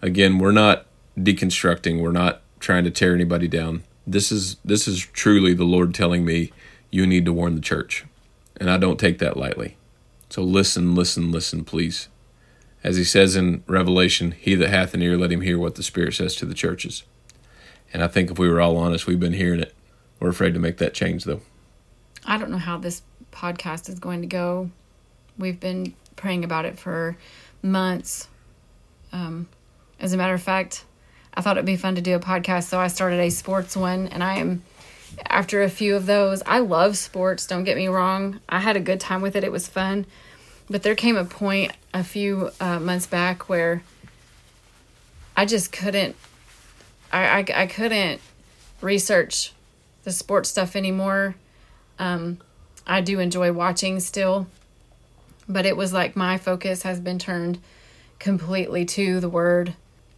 Again, 0.01 0.39
we're 0.39 0.51
not 0.51 0.85
deconstructing, 1.17 1.99
we're 1.99 2.11
not 2.11 2.41
trying 2.59 2.83
to 2.83 2.91
tear 2.91 3.13
anybody 3.13 3.47
down. 3.47 3.83
This 4.05 4.31
is 4.31 4.57
this 4.65 4.87
is 4.87 4.99
truly 4.99 5.53
the 5.53 5.63
Lord 5.63 5.93
telling 5.93 6.25
me 6.25 6.51
you 6.89 7.05
need 7.05 7.25
to 7.25 7.33
warn 7.33 7.55
the 7.55 7.61
church. 7.61 8.05
And 8.57 8.69
I 8.69 8.77
don't 8.77 8.99
take 8.99 9.19
that 9.19 9.37
lightly. 9.37 9.77
So 10.29 10.43
listen, 10.43 10.95
listen, 10.95 11.31
listen, 11.31 11.63
please. 11.63 12.07
As 12.83 12.97
he 12.97 13.03
says 13.03 13.35
in 13.35 13.63
Revelation, 13.67 14.31
he 14.31 14.55
that 14.55 14.69
hath 14.69 14.93
an 14.93 15.01
ear, 15.01 15.17
let 15.17 15.31
him 15.31 15.41
hear 15.41 15.59
what 15.59 15.75
the 15.75 15.83
Spirit 15.83 16.13
says 16.15 16.35
to 16.37 16.45
the 16.45 16.53
churches. 16.53 17.03
And 17.93 18.03
I 18.03 18.07
think 18.07 18.31
if 18.31 18.39
we 18.39 18.49
were 18.49 18.61
all 18.61 18.77
honest, 18.77 19.07
we've 19.07 19.19
been 19.19 19.33
hearing 19.33 19.59
it. 19.59 19.73
We're 20.19 20.29
afraid 20.29 20.53
to 20.53 20.59
make 20.59 20.77
that 20.77 20.93
change, 20.93 21.25
though. 21.25 21.41
I 22.25 22.37
don't 22.37 22.51
know 22.51 22.57
how 22.57 22.77
this 22.77 23.01
podcast 23.31 23.89
is 23.89 23.99
going 23.99 24.21
to 24.21 24.27
go. 24.27 24.69
We've 25.37 25.59
been 25.59 25.95
praying 26.15 26.43
about 26.43 26.65
it 26.65 26.77
for 26.77 27.17
months. 27.61 28.27
Um, 29.11 29.47
as 29.99 30.13
a 30.13 30.17
matter 30.17 30.33
of 30.33 30.41
fact, 30.41 30.85
I 31.33 31.41
thought 31.41 31.57
it'd 31.57 31.65
be 31.65 31.77
fun 31.77 31.95
to 31.95 32.01
do 32.01 32.15
a 32.15 32.19
podcast, 32.19 32.63
so 32.63 32.79
I 32.79 32.87
started 32.87 33.19
a 33.19 33.29
sports 33.29 33.75
one, 33.75 34.07
and 34.07 34.23
I 34.23 34.35
am 34.35 34.63
after 35.25 35.63
a 35.63 35.69
few 35.69 35.95
of 35.95 36.05
those. 36.05 36.43
I 36.45 36.59
love 36.59 36.97
sports, 36.97 37.47
don't 37.47 37.63
get 37.63 37.77
me 37.77 37.87
wrong. 37.87 38.39
I 38.49 38.59
had 38.59 38.75
a 38.75 38.81
good 38.81 38.99
time 38.99 39.21
with 39.21 39.35
it, 39.35 39.43
it 39.43 39.51
was 39.51 39.67
fun. 39.67 40.05
But 40.69 40.83
there 40.83 40.95
came 40.95 41.17
a 41.17 41.25
point 41.25 41.73
a 41.93 42.03
few 42.03 42.51
uh, 42.59 42.79
months 42.79 43.07
back 43.07 43.49
where 43.49 43.83
I 45.35 45.45
just 45.45 45.71
couldn't, 45.71 46.15
I, 47.11 47.39
I, 47.39 47.45
I 47.55 47.67
couldn't 47.67 48.21
research 48.79 49.53
the 50.03 50.11
sports 50.11 50.49
stuff 50.49 50.75
anymore. 50.75 51.35
Um, 52.01 52.39
I 52.87 53.01
do 53.01 53.19
enjoy 53.19 53.53
watching 53.53 53.99
still, 53.99 54.47
but 55.47 55.67
it 55.67 55.77
was 55.77 55.93
like 55.93 56.15
my 56.15 56.39
focus 56.39 56.81
has 56.81 56.99
been 56.99 57.19
turned 57.19 57.59
completely 58.17 58.85
to 58.85 59.19
the 59.19 59.29
word, 59.29 59.75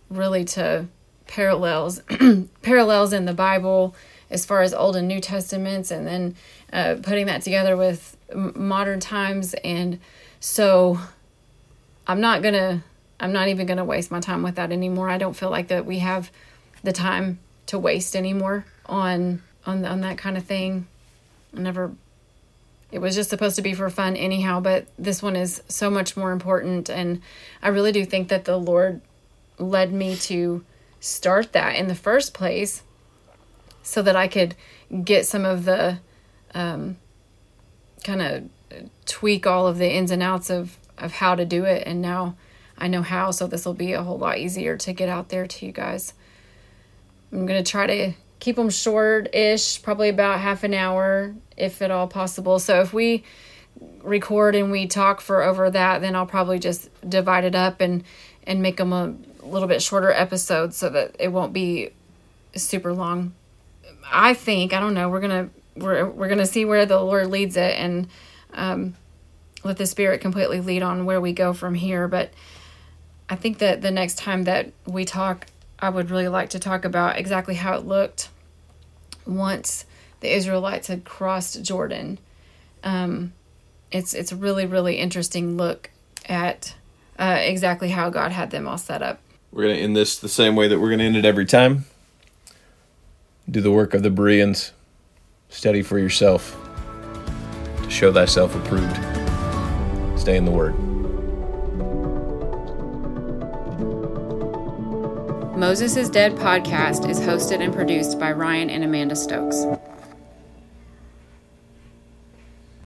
really 0.09 0.45
to 0.45 0.87
parallels, 1.27 2.01
parallels 2.61 3.11
in 3.11 3.25
the 3.25 3.33
Bible 3.33 3.95
as 4.29 4.45
far 4.45 4.61
as 4.61 4.73
Old 4.73 4.95
and 4.95 5.09
New 5.09 5.19
Testaments, 5.19 5.91
and 5.91 6.07
then 6.07 6.35
uh, 6.71 6.95
putting 7.03 7.25
that 7.25 7.41
together 7.41 7.75
with 7.75 8.15
modern 8.33 9.01
times. 9.01 9.53
And 9.55 9.99
so 10.39 10.97
I'm 12.07 12.21
not 12.21 12.41
gonna, 12.41 12.81
I'm 13.19 13.33
not 13.33 13.49
even 13.49 13.67
gonna 13.67 13.83
waste 13.83 14.09
my 14.09 14.21
time 14.21 14.41
with 14.41 14.55
that 14.55 14.71
anymore. 14.71 15.09
I 15.09 15.17
don't 15.17 15.35
feel 15.35 15.49
like 15.49 15.67
that 15.67 15.85
we 15.85 15.99
have 15.99 16.31
the 16.81 16.93
time 16.93 17.39
to 17.65 17.77
waste 17.77 18.15
anymore 18.15 18.65
on 18.85 19.43
on 19.65 19.83
on 19.83 19.99
that 20.01 20.17
kind 20.17 20.37
of 20.37 20.45
thing. 20.45 20.87
Never. 21.53 21.93
It 22.91 22.99
was 22.99 23.15
just 23.15 23.29
supposed 23.29 23.55
to 23.55 23.61
be 23.61 23.73
for 23.73 23.89
fun 23.89 24.15
anyhow, 24.15 24.59
but 24.59 24.87
this 24.99 25.23
one 25.23 25.35
is 25.35 25.63
so 25.67 25.89
much 25.89 26.15
more 26.15 26.31
important, 26.31 26.89
and 26.89 27.21
I 27.61 27.69
really 27.69 27.91
do 27.91 28.05
think 28.05 28.27
that 28.27 28.45
the 28.45 28.57
Lord 28.57 29.01
led 29.57 29.91
me 29.91 30.15
to 30.15 30.63
start 30.99 31.53
that 31.53 31.75
in 31.75 31.87
the 31.87 31.95
first 31.95 32.33
place 32.33 32.83
so 33.81 34.01
that 34.01 34.15
I 34.15 34.27
could 34.27 34.55
get 35.03 35.25
some 35.25 35.43
of 35.43 35.65
the 35.65 35.99
um, 36.53 36.97
kind 38.03 38.21
of 38.21 38.43
tweak 39.05 39.45
all 39.45 39.67
of 39.67 39.77
the 39.77 39.91
ins 39.91 40.11
and 40.11 40.23
outs 40.23 40.49
of, 40.49 40.77
of 40.97 41.13
how 41.13 41.35
to 41.35 41.45
do 41.45 41.65
it. 41.65 41.83
And 41.85 42.01
now 42.01 42.35
I 42.77 42.87
know 42.87 43.01
how, 43.01 43.31
so 43.31 43.47
this 43.47 43.65
will 43.65 43.73
be 43.73 43.93
a 43.93 44.03
whole 44.03 44.17
lot 44.17 44.37
easier 44.37 44.77
to 44.77 44.93
get 44.93 45.09
out 45.09 45.29
there 45.29 45.47
to 45.47 45.65
you 45.65 45.71
guys. 45.71 46.13
I'm 47.31 47.45
going 47.45 47.63
to 47.63 47.69
try 47.69 47.87
to 47.87 48.13
keep 48.43 48.57
them 48.57 48.69
short 48.69 49.33
ish, 49.33 49.81
probably 49.81 50.09
about 50.09 50.37
half 50.37 50.65
an 50.65 50.73
hour, 50.73 51.33
if 51.55 51.81
at 51.81 51.89
all 51.91 52.09
possible. 52.09 52.59
So 52.59 52.81
if 52.81 52.91
we 52.91 53.23
record 54.01 54.53
and 54.53 54.69
we 54.69 54.85
talk 54.85 55.21
for 55.21 55.41
over 55.41 55.71
that, 55.71 56.01
then 56.01 56.13
I'll 56.13 56.25
probably 56.25 56.59
just 56.59 56.89
divide 57.09 57.45
it 57.45 57.55
up 57.55 57.79
and 57.79 58.03
and 58.45 58.61
make 58.61 58.75
them 58.75 58.91
a 58.91 59.15
little 59.43 59.69
bit 59.69 59.81
shorter 59.81 60.11
episodes 60.11 60.75
so 60.75 60.89
that 60.89 61.15
it 61.19 61.29
won't 61.29 61.53
be 61.53 61.91
super 62.53 62.91
long. 62.91 63.33
I 64.11 64.33
think 64.33 64.73
I 64.73 64.81
don't 64.81 64.93
know. 64.93 65.07
We're 65.07 65.21
gonna 65.21 65.49
we're 65.77 66.09
we're 66.09 66.27
gonna 66.27 66.45
see 66.45 66.65
where 66.65 66.85
the 66.85 66.99
Lord 66.99 67.27
leads 67.27 67.55
it 67.55 67.79
and 67.79 68.09
um, 68.53 68.97
let 69.63 69.77
the 69.77 69.85
Spirit 69.85 70.19
completely 70.19 70.59
lead 70.59 70.83
on 70.83 71.05
where 71.05 71.21
we 71.21 71.31
go 71.31 71.53
from 71.53 71.75
here. 71.75 72.09
But 72.09 72.33
I 73.29 73.37
think 73.37 73.59
that 73.59 73.81
the 73.81 73.91
next 73.91 74.17
time 74.17 74.43
that 74.43 74.73
we 74.85 75.05
talk, 75.05 75.47
I 75.79 75.87
would 75.87 76.11
really 76.11 76.27
like 76.27 76.49
to 76.49 76.59
talk 76.59 76.83
about 76.83 77.17
exactly 77.17 77.55
how 77.55 77.75
it 77.77 77.85
looked 77.85 78.27
once 79.25 79.85
the 80.19 80.33
Israelites 80.33 80.87
had 80.87 81.03
crossed 81.03 81.61
Jordan. 81.63 82.17
Um, 82.83 83.33
it's 83.91 84.13
it's 84.13 84.31
a 84.31 84.35
really 84.35 84.65
really 84.65 84.97
interesting 84.97 85.57
look 85.57 85.89
at 86.27 86.75
uh, 87.19 87.39
exactly 87.41 87.89
how 87.89 88.09
God 88.09 88.31
had 88.31 88.51
them 88.51 88.67
all 88.67 88.77
set 88.77 89.01
up. 89.01 89.19
We're 89.51 89.63
gonna 89.63 89.75
end 89.75 89.95
this 89.95 90.17
the 90.17 90.29
same 90.29 90.55
way 90.55 90.67
that 90.67 90.79
we're 90.79 90.89
gonna 90.89 91.03
end 91.03 91.17
it 91.17 91.25
every 91.25 91.45
time 91.45 91.85
do 93.49 93.61
the 93.61 93.71
work 93.71 93.93
of 93.93 94.03
the 94.03 94.09
Bereans, 94.09 94.71
study 95.49 95.81
for 95.81 95.99
yourself, 95.99 96.57
to 97.83 97.89
show 97.89 98.11
thyself 98.11 98.55
approved. 98.55 98.95
Stay 100.19 100.37
in 100.37 100.45
the 100.45 100.51
Word. 100.51 100.92
Moses 105.55 105.95
is 105.97 106.09
Dead 106.09 106.31
podcast 106.31 107.07
is 107.07 107.19
hosted 107.19 107.63
and 107.63 107.71
produced 107.71 108.17
by 108.17 108.31
Ryan 108.31 108.71
and 108.71 108.83
Amanda 108.83 109.15
Stokes. 109.15 109.65